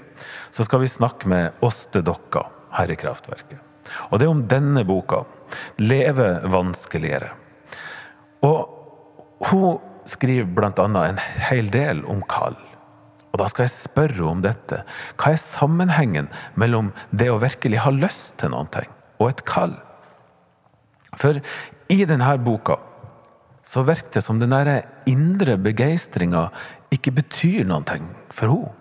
så 0.51 0.65
skal 0.65 0.81
vi 0.81 0.89
snakke 0.89 1.29
med 1.29 1.65
Åste 1.65 2.01
Dokka 2.05 2.47
her 2.79 2.93
i 2.93 2.97
Kraftverket. 2.97 3.61
Og 4.09 4.21
det 4.21 4.27
er 4.27 4.33
om 4.33 4.47
denne 4.49 4.85
boka, 4.85 5.25
'Leve 5.79 6.41
vanskeligere'. 6.45 7.33
Og 8.45 8.69
hun 9.49 9.79
skriver 10.05 10.73
annet 10.81 11.09
en 11.09 11.21
hel 11.49 11.71
del 11.71 12.05
om 12.05 12.23
kall. 12.29 12.57
Og 13.39 13.45
da 13.45 13.53
skal 13.53 13.69
jeg 13.69 13.75
spørre 13.77 14.25
om 14.27 14.41
dette. 14.43 14.81
Hva 15.15 15.31
er 15.31 15.39
sammenhengen 15.39 16.27
mellom 16.59 16.91
det 17.15 17.29
å 17.31 17.39
virkelig 17.39 17.85
ha 17.85 17.93
lyst 17.95 18.41
til 18.43 18.51
noe 18.51 18.83
og 19.23 19.29
et 19.29 19.45
kall? 19.47 19.77
For 21.15 21.39
i 21.87 22.01
denne 22.03 22.33
boka 22.43 22.81
så 23.63 23.85
virker 23.87 24.19
det 24.19 24.25
som 24.27 24.41
den 24.43 24.57
indre 25.07 25.55
begeistringa 25.63 26.49
ikke 26.91 27.15
betyr 27.21 27.63
noe 27.69 28.01
for 28.35 28.51
henne. 28.51 28.75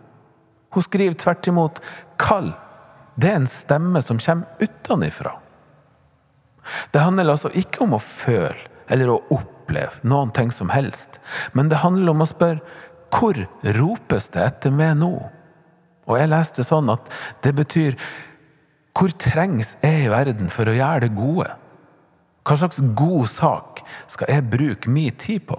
Hun 0.73 0.83
skriver 0.83 1.13
tvert 1.21 1.47
imot 1.47 1.77
kall. 2.17 2.49
Det 3.13 3.29
er 3.29 3.37
en 3.43 3.49
stemme 3.49 4.01
som 4.01 4.17
kommer 4.17 4.57
utenfra. 4.57 5.37
Det 6.91 7.05
handler 7.05 7.29
altså 7.29 7.53
ikke 7.53 7.85
om 7.85 7.93
å 7.93 8.01
føle 8.01 8.57
eller 8.89 9.13
å 9.13 9.21
oppleve 9.31 10.01
noen 10.07 10.33
ting 10.35 10.49
som 10.51 10.71
helst, 10.73 11.21
men 11.53 11.69
det 11.69 11.83
handler 11.83 12.13
om 12.13 12.23
å 12.23 12.29
spørre 12.29 12.63
hvor 13.13 13.39
ropes 13.77 14.29
det 14.33 14.43
etter 14.43 14.73
meg 14.73 14.97
nå? 14.99 15.13
Og 16.07 16.19
jeg 16.19 16.31
leste 16.31 16.63
sånn 16.63 16.89
at 16.93 17.11
det 17.43 17.53
betyr 17.57 17.97
hvor 18.97 19.13
trengs 19.21 19.75
jeg 19.83 20.07
i 20.07 20.11
verden 20.11 20.49
for 20.49 20.69
å 20.69 20.75
gjøre 20.75 21.05
det 21.05 21.15
gode? 21.17 21.51
Hva 22.47 22.55
slags 22.57 22.79
god 22.97 23.27
sak 23.29 23.81
skal 24.09 24.31
jeg 24.31 24.49
bruke 24.49 24.89
min 24.89 25.15
tid 25.19 25.43
på? 25.49 25.57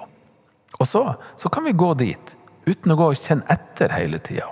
Og 0.78 0.86
så, 0.88 1.04
så 1.36 1.50
kan 1.52 1.66
vi 1.66 1.76
gå 1.76 1.92
dit, 2.00 2.32
uten 2.66 2.94
å 2.94 2.96
gå 2.98 3.10
og 3.12 3.20
kjenne 3.20 3.46
etter 3.52 3.92
hele 3.94 4.20
tida. 4.22 4.48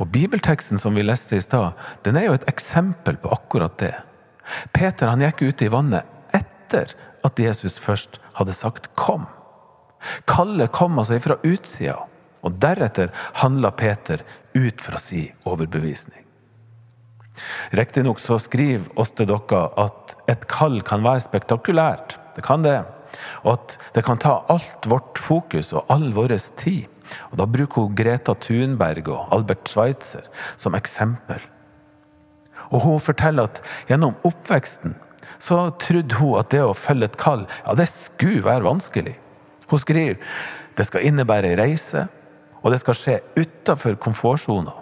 Og 0.00 0.08
Bibelteksten 0.08 0.80
som 0.80 0.96
vi 0.96 1.04
leste 1.04 1.36
i 1.36 1.44
stad, 1.44 1.76
den 2.06 2.16
er 2.16 2.28
jo 2.28 2.36
et 2.38 2.48
eksempel 2.50 3.18
på 3.20 3.32
akkurat 3.34 3.76
det. 3.82 3.94
Peter 4.72 5.10
han 5.12 5.22
gikk 5.22 5.44
ut 5.44 5.62
i 5.62 5.70
vannet 5.70 6.34
etter 6.34 6.94
at 7.26 7.38
Jesus 7.38 7.78
først 7.78 8.18
hadde 8.38 8.56
sagt 8.56 8.88
'kom'. 8.96 9.28
Kallet 10.28 10.72
kom 10.72 10.98
altså 10.98 11.20
fra 11.22 11.36
utsida, 11.44 11.98
og 12.40 12.56
deretter 12.62 13.12
handla 13.42 13.70
Peter 13.76 14.24
ut 14.56 14.80
fra 14.82 14.98
si 15.00 15.26
overbevisning. 15.44 16.24
Riktignok 17.70 18.20
så 18.20 18.38
skriver 18.42 18.88
oss 19.00 19.12
til 19.16 19.28
dere 19.30 19.66
at 19.80 20.16
et 20.30 20.46
kall 20.50 20.80
kan 20.86 21.04
være 21.04 21.24
spektakulært. 21.24 22.18
Det 22.36 22.44
kan 22.44 22.64
det. 22.64 22.80
Og 23.44 23.54
at 23.54 23.76
det 23.94 24.04
kan 24.06 24.20
ta 24.20 24.40
alt 24.52 24.88
vårt 24.90 25.18
fokus 25.18 25.72
og 25.72 25.86
all 25.92 26.10
vår 26.16 26.36
tid. 26.60 26.88
Og 27.30 27.38
Da 27.38 27.46
bruker 27.46 27.82
hun 27.82 27.96
Greta 27.96 28.34
Thunberg 28.34 29.08
og 29.08 29.32
Albert 29.34 29.68
Schweitzer 29.68 30.28
som 30.56 30.74
eksempel. 30.74 31.40
Og 32.70 32.82
Hun 32.82 33.00
forteller 33.00 33.48
at 33.48 33.62
gjennom 33.88 34.14
oppveksten 34.22 34.94
så 35.40 35.70
trodde 35.80 36.14
hun 36.20 36.38
at 36.38 36.50
det 36.52 36.62
å 36.62 36.76
følge 36.76 37.08
et 37.08 37.16
kall, 37.16 37.46
ja, 37.64 37.74
det 37.74 37.88
skulle 37.88 38.44
være 38.44 38.64
vanskelig. 38.66 39.16
Hun 39.70 39.78
skriver 39.78 40.18
det 40.78 40.86
skal 40.88 41.04
innebære 41.04 41.50
ei 41.50 41.58
reise, 41.58 42.06
og 42.62 42.72
det 42.72 42.80
skal 42.80 42.96
skje 42.96 43.18
utafor 43.36 43.98
komfortsona. 44.00 44.72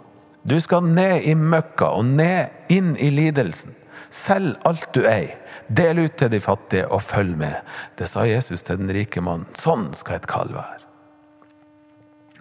Du 0.48 0.55
skal 0.62 0.87
ned 0.87 1.27
i 1.27 1.35
møkka 1.35 1.90
og 1.98 2.07
ned 2.07 2.72
inn 2.72 2.94
i 3.03 3.11
lidelsen. 3.11 3.74
Selg 4.14 4.57
alt 4.68 4.88
du 4.94 5.03
eier. 5.09 5.37
Del 5.68 6.01
ut 6.01 6.14
til 6.16 6.31
de 6.33 6.40
fattige 6.40 6.87
og 6.87 7.03
følg 7.05 7.35
med. 7.37 7.59
Det 7.98 8.07
sa 8.09 8.22
Jesus 8.24 8.62
til 8.64 8.79
den 8.81 8.92
rike 8.94 9.20
mannen. 9.20 9.48
Sånn 9.59 9.90
skal 9.96 10.20
et 10.20 10.29
kall 10.31 10.55
være. 10.55 10.87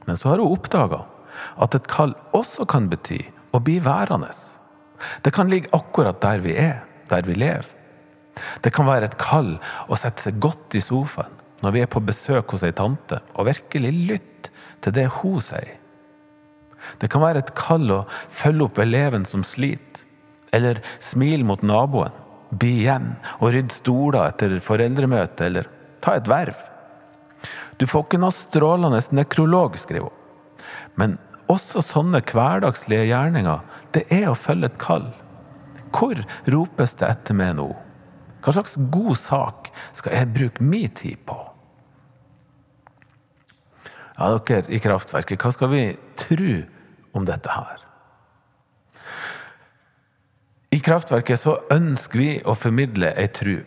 Men 0.07 0.19
så 0.19 0.31
har 0.31 0.39
hun 0.39 0.53
oppdaga 0.55 1.01
at 1.59 1.75
et 1.75 1.89
kall 1.91 2.13
også 2.37 2.67
kan 2.69 2.87
bety 2.91 3.19
å 3.51 3.59
bli 3.59 3.81
værende. 3.83 4.29
Det 5.25 5.33
kan 5.35 5.51
ligge 5.51 5.73
akkurat 5.75 6.21
der 6.23 6.39
vi 6.45 6.55
er, 6.61 6.85
der 7.11 7.27
vi 7.27 7.35
lever. 7.35 7.73
Det 8.63 8.71
kan 8.71 8.87
være 8.87 9.09
et 9.09 9.19
kall 9.19 9.57
å 9.89 9.97
sette 9.99 10.29
seg 10.29 10.39
godt 10.39 10.77
i 10.77 10.83
sofaen 10.83 11.35
når 11.63 11.73
vi 11.73 11.83
er 11.83 11.91
på 11.91 12.03
besøk 12.05 12.53
hos 12.53 12.63
ei 12.65 12.73
tante, 12.75 13.19
og 13.35 13.49
virkelig 13.49 13.93
lytte 13.93 14.53
til 14.83 14.95
det 14.95 15.07
hun 15.19 15.41
sier. 15.43 15.77
Det 17.01 17.09
kan 17.11 17.23
være 17.23 17.41
et 17.43 17.55
kall 17.57 17.89
å 17.91 18.03
følge 18.29 18.67
opp 18.67 18.79
eleven 18.81 19.25
som 19.27 19.43
sliter, 19.45 20.05
eller 20.55 20.79
smile 21.03 21.43
mot 21.47 21.63
naboen, 21.65 22.13
bli 22.47 22.77
igjen 22.85 23.09
og 23.41 23.51
rydde 23.51 23.75
stoler 23.75 24.29
etter 24.29 24.53
foreldremøte, 24.63 25.49
eller 25.49 25.67
ta 26.03 26.15
et 26.15 26.29
verv. 26.31 26.59
Du 27.77 27.85
får 27.89 28.05
ikke 28.05 28.21
noe 28.21 28.33
strålende 28.33 29.01
nekrolog, 29.13 29.75
skriver 29.77 30.07
hun. 30.07 30.13
Men 30.97 31.17
også 31.51 31.83
sånne 31.85 32.23
hverdagslige 32.25 33.09
gjerninger, 33.11 33.59
det 33.95 34.07
er 34.13 34.29
å 34.31 34.37
følge 34.37 34.71
et 34.71 34.79
kall. 34.81 35.09
Hvor 35.93 36.19
ropes 36.51 36.95
det 36.99 37.09
etter 37.09 37.37
meg 37.37 37.53
nå? 37.59 37.69
Hva 38.47 38.53
slags 38.55 38.77
god 38.79 39.17
sak 39.19 39.65
skal 39.91 40.13
jeg 40.15 40.31
bruke 40.31 40.63
min 40.63 40.91
tid 40.95 41.19
på? 41.27 41.35
Ja, 44.15 44.29
dere 44.39 44.71
i 44.71 44.79
kraftverket, 44.79 45.43
hva 45.43 45.51
skal 45.51 45.73
vi 45.73 45.81
tro 46.15 46.53
om 47.11 47.27
dette 47.27 47.51
her? 47.51 47.83
I 50.71 50.79
kraftverket 50.79 51.43
så 51.43 51.57
ønsker 51.75 52.21
vi 52.23 52.29
å 52.47 52.55
formidle 52.55 53.11
ei 53.19 53.27
tru 53.35 53.57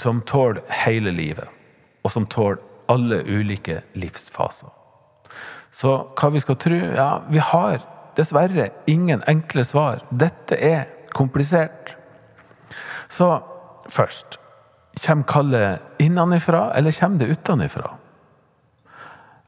som 0.00 0.24
tåler 0.24 0.64
hele 0.86 1.12
livet, 1.12 1.52
og 2.00 2.16
som 2.16 2.24
tåler 2.24 2.64
alle 2.88 3.20
ulike 3.28 3.82
livsfaser. 3.92 4.72
Så 5.68 5.92
hva 6.16 6.32
vi 6.32 6.40
skal 6.40 6.56
tro? 6.64 6.80
Ja, 6.96 7.10
vi 7.28 7.44
har 7.44 7.84
dessverre 8.16 8.70
ingen 8.88 9.20
enkle 9.28 9.68
svar. 9.68 10.00
Dette 10.08 10.56
er 10.56 10.88
komplisert. 11.12 11.98
Så 13.12 13.28
først 13.90 14.38
Kommer 15.00 15.24
kallet 15.24 16.02
innenfra, 16.02 16.72
eller 16.74 16.92
kommer 16.92 17.18
det 17.18 17.26
utenfra? 17.36 17.90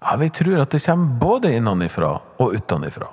Ja, 0.01 0.17
vi 0.17 0.29
tror 0.31 0.61
at 0.63 0.71
det 0.71 0.85
kommer 0.85 1.19
både 1.19 1.51
innenfra 1.57 2.13
og 2.39 2.55
utenfra. 2.55 3.09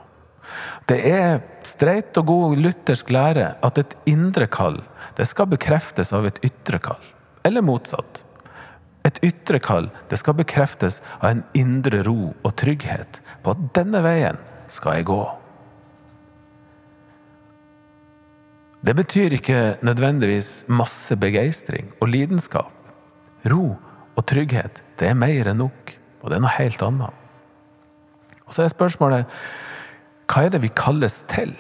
Det 0.89 0.97
er 1.05 1.41
streit 1.67 2.17
og 2.17 2.25
god 2.29 2.61
luthersk 2.63 3.11
lære 3.13 3.51
at 3.65 3.81
et 3.81 3.97
indre 4.09 4.47
kall 4.49 4.79
det 5.17 5.27
skal 5.29 5.49
bekreftes 5.51 6.13
av 6.15 6.25
et 6.25 6.39
ytre 6.45 6.79
kall. 6.81 7.01
Eller 7.45 7.65
motsatt. 7.65 8.23
Et 9.05 9.19
ytre 9.25 9.59
kall 9.63 9.89
det 10.09 10.19
skal 10.21 10.37
bekreftes 10.39 11.01
av 11.19 11.29
en 11.31 11.43
indre 11.57 12.01
ro 12.07 12.31
og 12.31 12.55
trygghet 12.61 13.21
på 13.43 13.53
at 13.53 13.69
denne 13.77 14.01
veien 14.05 14.41
skal 14.69 14.99
jeg 14.99 15.09
gå. 15.09 15.21
Det 18.79 18.95
betyr 18.95 19.33
ikke 19.35 19.77
nødvendigvis 19.83 20.63
masse 20.71 21.15
begeistring 21.19 21.89
og 21.99 22.07
lidenskap. 22.13 22.71
Ro 23.51 23.75
og 24.15 24.25
trygghet, 24.27 24.83
det 24.99 25.09
er 25.09 25.17
mer 25.19 25.49
enn 25.51 25.59
nok, 25.59 25.91
og 26.21 26.31
det 26.31 26.37
er 26.37 26.43
noe 26.45 26.55
helt 26.55 26.83
annet. 26.83 27.25
Og 28.47 28.55
så 28.55 28.63
er 28.63 28.71
spørsmålet 28.71 29.41
hva 30.29 30.45
er 30.45 30.53
det 30.53 30.61
vi 30.63 30.71
kalles 30.71 31.23
til? 31.27 31.51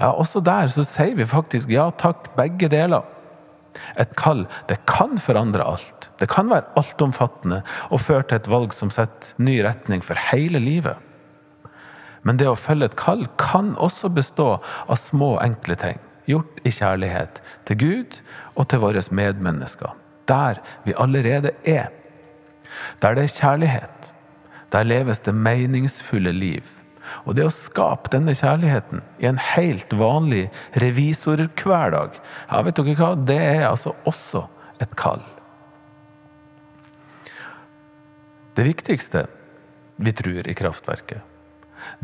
Ja, 0.00 0.10
Også 0.10 0.42
der 0.44 0.68
så 0.72 0.84
sier 0.84 1.16
vi 1.16 1.24
faktisk 1.28 1.70
ja 1.72 1.88
takk, 1.96 2.32
begge 2.36 2.68
deler. 2.68 3.06
Et 3.96 4.12
kall 4.18 4.44
det 4.68 4.80
kan 4.90 5.16
forandre 5.22 5.64
alt. 5.64 6.10
Det 6.20 6.28
kan 6.28 6.50
være 6.50 6.68
altomfattende 6.76 7.62
og 7.88 8.02
føre 8.02 8.26
til 8.26 8.40
et 8.40 8.50
valg 8.50 8.74
som 8.76 8.92
setter 8.92 9.38
ny 9.38 9.60
retning 9.64 10.04
for 10.04 10.20
hele 10.30 10.60
livet. 10.60 10.98
Men 12.26 12.36
det 12.36 12.50
å 12.50 12.58
følge 12.58 12.90
et 12.90 13.00
kall 13.00 13.24
kan 13.40 13.72
også 13.80 14.10
bestå 14.12 14.58
av 14.60 14.96
små, 15.00 15.38
enkle 15.40 15.78
ting. 15.80 16.00
Gjort 16.30 16.60
i 16.64 16.72
kjærlighet 16.74 17.40
til 17.68 17.80
Gud 17.80 18.20
og 18.54 18.68
til 18.70 18.82
våre 18.82 19.02
medmennesker. 19.10 19.96
Der 20.30 20.60
vi 20.84 20.94
allerede 20.96 21.52
er. 21.64 21.90
Der 23.02 23.14
det 23.14 23.24
er 23.24 23.38
kjærlighet. 23.40 24.12
Der 24.72 24.86
leves 24.86 25.20
det 25.20 25.34
meningsfulle 25.34 26.32
liv. 26.32 26.62
Og 27.24 27.34
det 27.36 27.46
å 27.46 27.52
skape 27.52 28.12
denne 28.12 28.34
kjærligheten 28.38 29.02
i 29.22 29.26
en 29.30 29.40
helt 29.42 29.92
vanlig 29.98 30.46
revisorhverdag, 30.78 32.18
ja, 32.50 32.62
vet 32.66 32.78
dere 32.78 32.96
hva, 32.98 33.10
det 33.16 33.38
er 33.40 33.66
altså 33.70 33.94
også 34.08 34.44
et 34.82 34.94
kall. 34.98 35.24
Det 38.54 38.66
viktigste 38.66 39.24
vi 40.00 40.14
tror 40.16 40.46
i 40.48 40.56
kraftverket, 40.56 41.24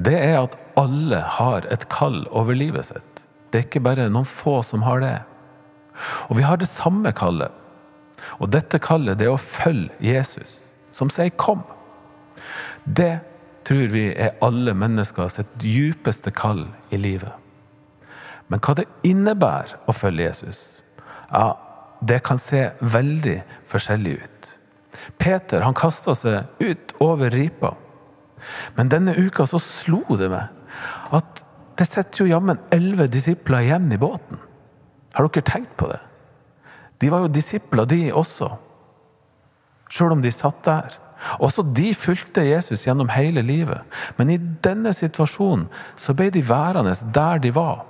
det 0.00 0.16
er 0.16 0.38
at 0.40 0.56
alle 0.80 1.20
har 1.36 1.66
et 1.72 1.86
kall 1.92 2.24
over 2.32 2.56
livet 2.56 2.88
sitt. 2.88 3.25
Det 3.56 3.62
er 3.62 3.68
ikke 3.70 3.86
bare 3.86 4.10
noen 4.12 4.28
få 4.28 4.58
som 4.60 4.82
har 4.84 5.00
det. 5.00 5.14
Og 6.28 6.36
vi 6.36 6.42
har 6.44 6.58
det 6.60 6.68
samme 6.68 7.08
kallet. 7.16 7.48
Og 8.36 8.50
dette 8.52 8.76
kallet 8.84 9.16
det 9.16 9.30
er 9.30 9.32
å 9.32 9.40
følge 9.40 9.96
Jesus, 10.04 10.68
som 10.92 11.08
sier 11.08 11.30
'kom'. 11.30 11.64
Det 12.84 13.20
tror 13.64 13.88
vi 13.88 14.12
er 14.12 14.36
alle 14.42 14.74
mennesker 14.74 15.28
sitt 15.28 15.48
djupeste 15.58 16.30
kall 16.30 16.66
i 16.90 16.96
livet. 16.96 17.32
Men 18.48 18.60
hva 18.60 18.74
det 18.74 18.84
innebærer 19.02 19.78
å 19.88 19.92
følge 19.92 20.28
Jesus, 20.28 20.82
ja, 21.32 21.56
det 22.04 22.22
kan 22.22 22.38
se 22.38 22.70
veldig 22.80 23.42
forskjellig 23.66 24.22
ut. 24.22 24.58
Peter 25.18 25.60
han 25.60 25.74
kasta 25.74 26.14
seg 26.14 26.44
ut 26.60 26.92
over 27.00 27.30
ripa. 27.30 27.74
Men 28.76 28.88
denne 28.88 29.16
uka 29.16 29.46
så 29.46 29.58
slo 29.58 30.04
det 30.16 30.28
meg 30.30 30.48
at 31.16 31.35
det 31.76 31.86
sitter 31.88 32.24
jo 32.24 32.30
jammen 32.30 32.60
elleve 32.72 33.08
disipler 33.12 33.64
igjen 33.66 33.90
i 33.92 34.00
båten. 34.00 34.40
Har 35.16 35.28
dere 35.28 35.44
tenkt 35.46 35.76
på 35.76 35.88
det? 35.90 36.00
De 37.00 37.10
var 37.12 37.24
jo 37.24 37.32
disipler, 37.32 37.88
de 37.88 38.12
også. 38.12 38.50
Sjøl 39.92 40.16
om 40.16 40.22
de 40.24 40.32
satt 40.32 40.62
der. 40.66 40.96
Også 41.40 41.64
de 41.76 41.92
fulgte 41.96 42.44
Jesus 42.44 42.84
gjennom 42.86 43.10
hele 43.12 43.42
livet. 43.44 43.84
Men 44.16 44.30
i 44.30 44.38
denne 44.38 44.92
situasjonen 44.96 45.66
så 45.96 46.14
ble 46.16 46.30
de 46.32 46.44
værende 46.44 46.94
der 47.14 47.40
de 47.42 47.52
var. 47.56 47.84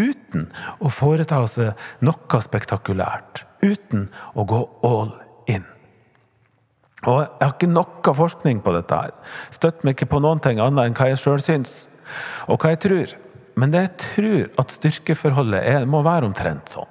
Uten 0.00 0.48
å 0.80 0.90
foreta 0.90 1.42
seg 1.50 1.78
noe 2.02 2.42
spektakulært. 2.42 3.44
Uten 3.62 4.08
å 4.34 4.46
gå 4.48 4.62
all 4.86 5.12
in. 5.46 5.66
Og 7.06 7.20
Jeg 7.20 7.42
har 7.42 7.54
ikke 7.54 7.70
noe 7.70 8.14
forskning 8.14 8.62
på 8.62 8.72
dette. 8.72 8.94
her. 8.94 9.10
Støtter 9.50 9.84
meg 9.84 9.96
ikke 9.96 10.14
på 10.14 10.22
noen 10.22 10.40
ting 10.40 10.60
annet 10.60 10.86
enn 10.86 10.94
hva 10.94 11.08
jeg 11.08 11.18
sjøl 11.18 11.40
syns, 11.42 11.88
og 12.48 12.58
hva 12.58 12.70
jeg 12.70 12.80
tror. 12.80 13.21
Men 13.58 13.74
jeg 13.76 13.90
tror 14.00 14.50
at 14.60 14.74
styrkeforholdet 14.74 15.62
er, 15.68 15.86
må 15.88 16.02
være 16.04 16.28
omtrent 16.28 16.72
sånn. 16.72 16.88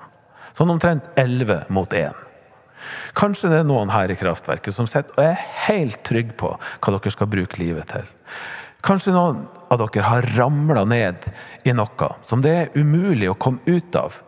Sånn 0.57 0.73
omtrent 0.73 1.07
11 1.19 1.71
mot 1.73 1.93
1. 1.95 2.17
Kanskje 3.17 3.51
det 3.51 3.61
er 3.61 3.67
noen 3.67 3.91
her 3.93 4.11
i 4.11 4.17
kraftverket 4.17 4.75
som 4.75 4.87
sitter 4.89 5.13
og 5.15 5.23
er 5.23 5.45
helt 5.67 6.01
trygg 6.07 6.33
på 6.39 6.53
hva 6.57 6.93
dere 6.95 7.13
skal 7.13 7.29
bruke 7.31 7.61
livet 7.61 7.91
til. 7.93 8.07
Kanskje 8.85 9.13
noen 9.13 9.45
av 9.69 9.81
dere 9.81 10.07
har 10.07 10.27
ramla 10.37 10.83
ned 10.89 11.27
i 11.69 11.73
noe 11.77 12.11
som 12.25 12.41
det 12.43 12.53
er 12.57 12.77
umulig 12.77 13.29
å 13.29 13.37
komme 13.37 13.61
ut 13.69 13.97
av 13.97 14.21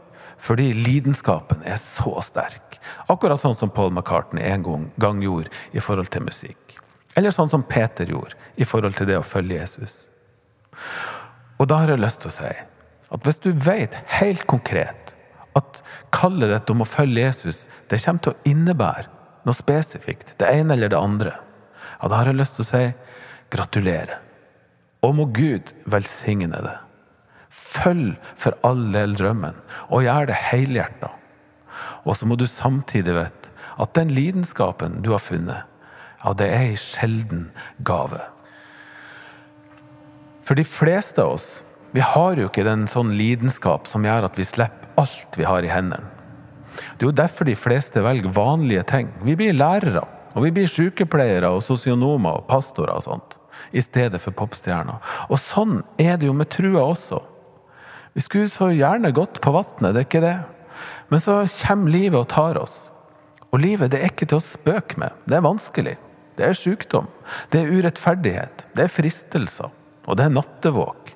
fordi 0.43 0.73
lidenskapen 0.75 1.61
er 1.63 1.77
så 1.79 2.17
sterk. 2.25 2.75
Akkurat 3.07 3.39
sånn 3.39 3.55
som 3.55 3.71
Paul 3.71 3.93
McCartney 3.93 4.43
en 4.43 4.89
gang 4.99 5.21
gjorde 5.23 5.53
i 5.71 5.79
forhold 5.79 6.11
til 6.11 6.25
musikk. 6.25 6.75
Eller 7.15 7.31
sånn 7.31 7.47
som 7.47 7.63
Peter 7.63 8.09
gjorde 8.11 8.35
i 8.59 8.67
forhold 8.67 8.97
til 8.97 9.07
det 9.07 9.15
å 9.21 9.23
følge 9.23 9.61
Jesus. 9.61 9.93
Og 11.63 11.69
da 11.71 11.79
har 11.79 11.93
jeg 11.93 12.03
lyst 12.03 12.19
til 12.19 12.27
å 12.27 12.35
si 12.35 12.51
at 13.13 13.23
hvis 13.23 13.39
du 13.39 13.53
vet 13.55 13.93
helt 14.17 14.43
konkret 14.51 15.13
at 15.55 15.79
kallet 16.11 16.51
ditt 16.51 16.71
om 16.73 16.83
å 16.83 16.87
følge 16.89 17.23
Jesus 17.23 17.67
det 17.87 18.01
kommer 18.03 18.25
til 18.25 18.33
å 18.33 18.49
innebære 18.51 19.07
noe 19.47 19.55
spesifikt, 19.55 20.33
det 20.41 20.49
ene 20.49 20.75
eller 20.75 20.91
det 20.91 20.99
andre, 20.99 21.37
ja, 22.01 22.09
da 22.09 22.19
har 22.19 22.27
jeg 22.27 22.39
lyst 22.39 22.57
til 22.57 22.65
å 22.65 22.67
si 22.67 22.83
gratulerer. 23.53 24.19
Og 25.03 25.15
må 25.15 25.27
Gud 25.35 25.71
velsigne 25.87 26.59
det. 26.63 26.75
Følg 27.53 28.17
for 28.39 28.57
all 28.67 28.85
del 28.95 29.15
drømmen, 29.19 29.55
og 29.87 30.03
gjør 30.03 30.31
det 30.31 30.39
helhjerta. 30.49 31.11
Og 32.03 32.17
så 32.17 32.27
må 32.27 32.39
du 32.39 32.47
samtidig 32.49 33.15
vite 33.15 33.51
at 33.79 33.95
den 33.95 34.11
lidenskapen 34.15 34.99
du 35.05 35.13
har 35.15 35.23
funnet, 35.23 35.63
ja, 36.23 36.35
det 36.39 36.49
er 36.49 36.69
ei 36.71 36.77
sjelden 36.79 37.49
gave. 37.87 38.32
For 40.43 40.59
de 40.59 40.65
fleste 40.67 41.23
av 41.23 41.37
oss, 41.37 41.63
vi 41.95 42.01
har 42.03 42.39
jo 42.39 42.49
ikke 42.49 42.65
den 42.67 42.87
sånn 42.91 43.13
lidenskap 43.15 43.87
som 43.87 44.03
gjør 44.03 44.27
at 44.27 44.39
vi 44.39 44.45
slipper 44.47 44.91
alt 44.99 45.37
vi 45.39 45.47
har 45.47 45.63
i 45.63 45.71
hendene. 45.71 46.09
Det 46.97 47.05
er 47.05 47.09
jo 47.11 47.15
derfor 47.15 47.47
de 47.47 47.55
fleste 47.55 48.01
velger 48.03 48.33
vanlige 48.33 48.83
ting. 48.89 49.11
Vi 49.23 49.35
blir 49.37 49.53
lærere, 49.55 50.03
og 50.33 50.45
vi 50.45 50.51
blir 50.55 50.69
sykepleiere 50.69 51.51
og 51.53 51.61
sosionomer 51.63 52.39
og 52.39 52.47
pastorer 52.49 52.95
og 52.97 53.05
sånt, 53.05 53.37
i 53.71 53.81
stedet 53.83 54.19
for 54.21 54.35
popstjerner. 54.35 54.97
Og 55.29 55.39
sånn 55.39 55.83
er 56.01 56.17
det 56.17 56.27
jo 56.27 56.35
med 56.37 56.49
trua 56.51 56.81
også. 56.89 57.21
Vi 58.13 58.25
skulle 58.25 58.51
så 58.51 58.71
gjerne 58.73 59.13
gått 59.15 59.39
på 59.41 59.53
vannet, 59.53 59.93
det 59.93 60.01
er 60.01 60.09
ikke 60.09 60.25
det. 60.25 60.39
Men 61.13 61.21
så 61.21 61.43
kommer 61.61 61.93
livet 61.93 62.19
og 62.19 62.29
tar 62.33 62.59
oss. 62.61 62.89
Og 63.53 63.61
livet 63.61 63.93
det 63.93 64.01
er 64.01 64.11
ikke 64.11 64.27
til 64.29 64.41
å 64.41 64.43
spøke 64.43 64.97
med. 65.01 65.13
Det 65.29 65.37
er 65.37 65.45
vanskelig. 65.45 65.95
Det 66.37 66.45
er 66.47 66.57
sykdom. 66.57 67.07
Det 67.53 67.61
er 67.61 67.73
urettferdighet. 67.77 68.65
Det 68.73 68.87
er 68.87 68.93
fristelser. 68.93 69.69
Og 70.07 70.17
det 70.19 70.27
er 70.27 70.35
nattevåk. 70.35 71.13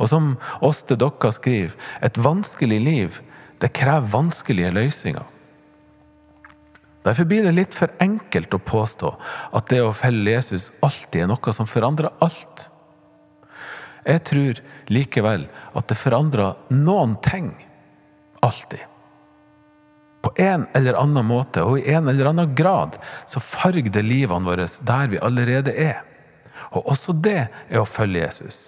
Og 0.00 0.08
som 0.10 0.34
Åste 0.64 0.96
Dokka 0.98 1.32
skriver, 1.34 1.76
et 2.00 2.18
vanskelig 2.18 2.80
liv 2.82 3.20
det 3.62 3.70
krever 3.76 4.08
vanskelige 4.10 4.72
løsninger. 4.74 5.28
Derfor 7.02 7.26
blir 7.26 7.46
det 7.46 7.54
litt 7.54 7.74
for 7.74 7.90
enkelt 8.02 8.54
å 8.54 8.62
påstå 8.62 9.10
at 9.58 9.70
det 9.70 9.80
å 9.82 9.94
felle 9.94 10.36
Jesus 10.36 10.70
alltid 10.82 11.24
er 11.24 11.30
noe 11.30 11.54
som 11.54 11.66
forandrer 11.66 12.14
alt. 12.22 12.68
Jeg 14.06 14.22
tror 14.26 14.62
likevel 14.90 15.46
at 15.78 15.90
det 15.90 15.98
forandrer 15.98 16.58
noen 16.74 17.16
ting. 17.22 17.52
Alltid. 18.42 18.82
På 20.22 20.30
en 20.38 20.68
eller 20.78 20.98
annen 20.98 21.26
måte 21.26 21.64
og 21.66 21.78
i 21.78 21.94
en 21.94 22.10
eller 22.10 22.30
annen 22.30 22.54
grad 22.54 22.98
så 23.30 23.42
farger 23.42 23.90
det 23.90 24.04
livene 24.06 24.46
våre 24.46 24.66
der 24.86 25.10
vi 25.10 25.22
allerede 25.22 25.74
er. 25.74 26.02
Og 26.72 26.88
også 26.94 27.12
det 27.12 27.48
er 27.68 27.80
å 27.80 27.88
følge 27.88 28.24
Jesus. 28.24 28.60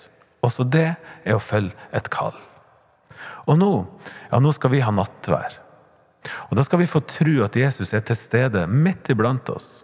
Også 0.44 0.66
det 0.68 0.94
er 1.24 1.36
å 1.36 1.42
følge 1.42 1.72
et 1.96 2.10
kall. 2.12 2.36
Og 3.48 3.58
nå, 3.60 3.72
ja, 4.30 4.40
nå 4.40 4.52
skal 4.56 4.72
vi 4.72 4.82
ha 4.84 4.92
nattvær. 4.92 5.60
Og 6.48 6.56
da 6.56 6.64
skal 6.64 6.80
vi 6.80 6.88
få 6.88 7.02
tro 7.08 7.42
at 7.44 7.56
Jesus 7.56 7.92
er 7.96 8.04
til 8.04 8.16
stede 8.16 8.64
midt 8.68 9.10
iblant 9.12 9.48
oss. 9.52 9.82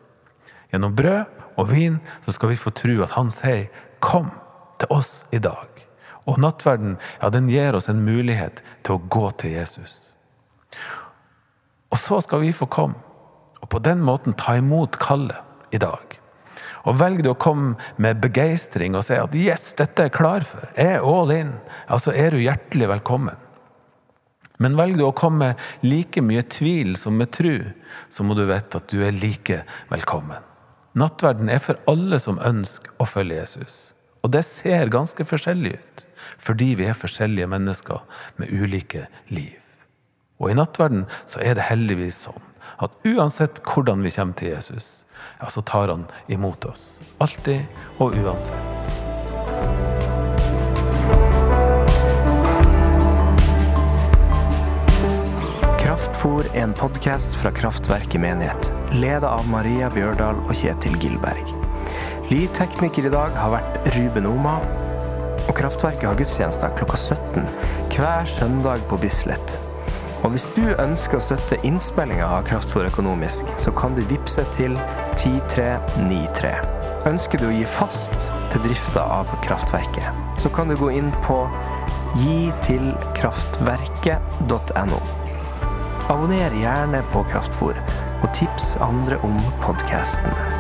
Gjennom 0.73 0.95
brød 0.97 1.59
og 1.61 1.69
vin 1.73 1.99
så 2.25 2.33
skal 2.37 2.53
vi 2.53 2.61
få 2.61 2.73
tro 2.77 3.03
at 3.05 3.17
han 3.17 3.31
sier 3.31 3.69
'kom 4.01 4.31
til 4.79 4.89
oss 4.91 5.27
i 5.33 5.39
dag'. 5.39 5.85
Og 6.27 6.39
nattverden 6.39 6.99
ja, 7.23 7.29
den 7.29 7.49
gir 7.49 7.75
oss 7.75 7.89
en 7.89 8.05
mulighet 8.05 8.63
til 8.85 8.95
å 8.95 9.03
gå 9.09 9.31
til 9.31 9.51
Jesus. 9.51 10.13
Og 11.91 11.99
så 11.99 12.21
skal 12.21 12.41
vi 12.41 12.53
få 12.53 12.67
komme, 12.67 12.95
og 13.61 13.69
på 13.69 13.79
den 13.79 14.01
måten 14.01 14.33
ta 14.33 14.57
imot 14.57 14.99
kallet 14.99 15.37
i 15.73 15.79
dag. 15.79 16.20
Og 16.89 16.97
velger 17.01 17.25
du 17.25 17.31
å 17.35 17.39
komme 17.39 17.77
med 18.01 18.23
begeistring 18.23 18.97
og 18.97 19.05
si 19.05 19.15
at 19.15 19.35
'yes, 19.35 19.75
dette 19.77 20.01
er 20.01 20.09
jeg 20.09 20.17
klar 20.17 20.41
for', 20.41 20.69
jeg 20.77 20.97
er 20.97 21.05
all 21.05 21.31
in, 21.31 21.53
ja, 21.89 21.97
så 21.99 22.13
er 22.13 22.31
du 22.31 22.39
hjertelig 22.39 22.89
velkommen. 22.89 23.37
Men 24.59 24.77
velger 24.77 24.97
du 24.97 25.07
å 25.09 25.17
komme 25.17 25.39
med 25.39 25.57
like 25.83 26.21
mye 26.21 26.43
tvil 26.43 26.97
som 26.97 27.17
med 27.17 27.33
tru, 27.33 27.73
så 28.11 28.25
må 28.25 28.35
du 28.37 28.45
vite 28.45 28.77
at 28.77 28.89
du 28.89 29.01
er 29.05 29.13
like 29.13 29.65
velkommen. 29.89 30.43
Nattverden 30.95 31.49
er 31.49 31.59
for 31.59 31.79
alle 31.89 32.19
som 32.19 32.39
ønsker 32.39 32.93
å 32.99 33.07
følge 33.09 33.41
Jesus. 33.41 33.95
Og 34.23 34.33
det 34.35 34.45
ser 34.45 34.93
ganske 34.93 35.25
forskjellig 35.25 35.79
ut, 35.79 36.05
fordi 36.37 36.75
vi 36.77 36.85
er 36.91 36.99
forskjellige 36.99 37.49
mennesker 37.49 38.03
med 38.37 38.53
ulike 38.53 39.07
liv. 39.29 39.57
Og 40.41 40.51
i 40.51 40.57
nattverden 40.57 41.07
så 41.29 41.41
er 41.45 41.57
det 41.57 41.69
heldigvis 41.71 42.27
sånn 42.27 42.47
at 42.81 42.93
uansett 43.09 43.61
hvordan 43.65 44.05
vi 44.05 44.13
kommer 44.13 44.37
til 44.37 44.55
Jesus, 44.55 45.05
ja, 45.41 45.51
så 45.51 45.63
tar 45.63 45.89
han 45.89 46.07
imot 46.29 46.65
oss. 46.65 47.01
Alltid 47.19 47.67
og 47.99 48.17
uansett. 48.17 48.81
Kraftfor 55.81 56.45
er 56.55 56.63
en 56.65 56.77
podkast 56.77 57.35
fra 57.41 57.51
Kraftverket 57.53 58.21
menighet, 58.21 58.71
ledet 58.93 59.27
av 59.27 59.49
Maria 59.49 59.89
Bjørdal 59.93 60.39
og 60.47 60.53
Kjetil 60.55 60.95
Gilberg. 61.01 61.49
Lydtekniker 62.31 63.09
i 63.09 63.13
dag 63.13 63.35
har 63.35 63.57
vært 63.57 63.89
Ruben 63.97 64.29
Oma, 64.31 64.59
og 65.49 65.57
Kraftverket 65.59 66.07
har 66.07 66.21
gudstjenester 66.21 66.77
klokka 66.79 67.01
17 67.01 67.49
hver 67.97 68.29
søndag 68.29 68.85
på 68.89 69.01
Bislett. 69.03 69.57
Og 70.21 70.35
hvis 70.35 70.47
du 70.55 70.67
ønsker 70.77 71.19
å 71.19 71.25
støtte 71.25 71.59
innspillinga 71.67 72.27
av 72.37 72.45
Kraftfor 72.47 72.87
økonomisk, 72.87 73.49
så 73.59 73.73
kan 73.75 73.97
du 73.97 74.05
vippse 74.11 74.45
til 74.55 74.77
10393. 75.17 76.55
Ønsker 77.09 77.39
du 77.41 77.47
å 77.49 77.55
gi 77.55 77.67
fast 77.69 78.19
til 78.53 78.61
drifta 78.67 79.03
av 79.21 79.27
kraftverket, 79.45 80.09
så 80.41 80.49
kan 80.55 80.67
du 80.71 80.75
gå 80.79 80.89
inn 80.99 81.11
på 81.27 81.39
gitilkraftverket.no. 82.21 85.01
Abonner 86.11 86.53
gjerne 86.59 87.01
på 87.13 87.21
Kraftfor, 87.31 87.75
og 88.21 88.29
tips 88.35 88.67
andre 88.83 89.17
om 89.27 89.37
podkasten. 89.63 90.60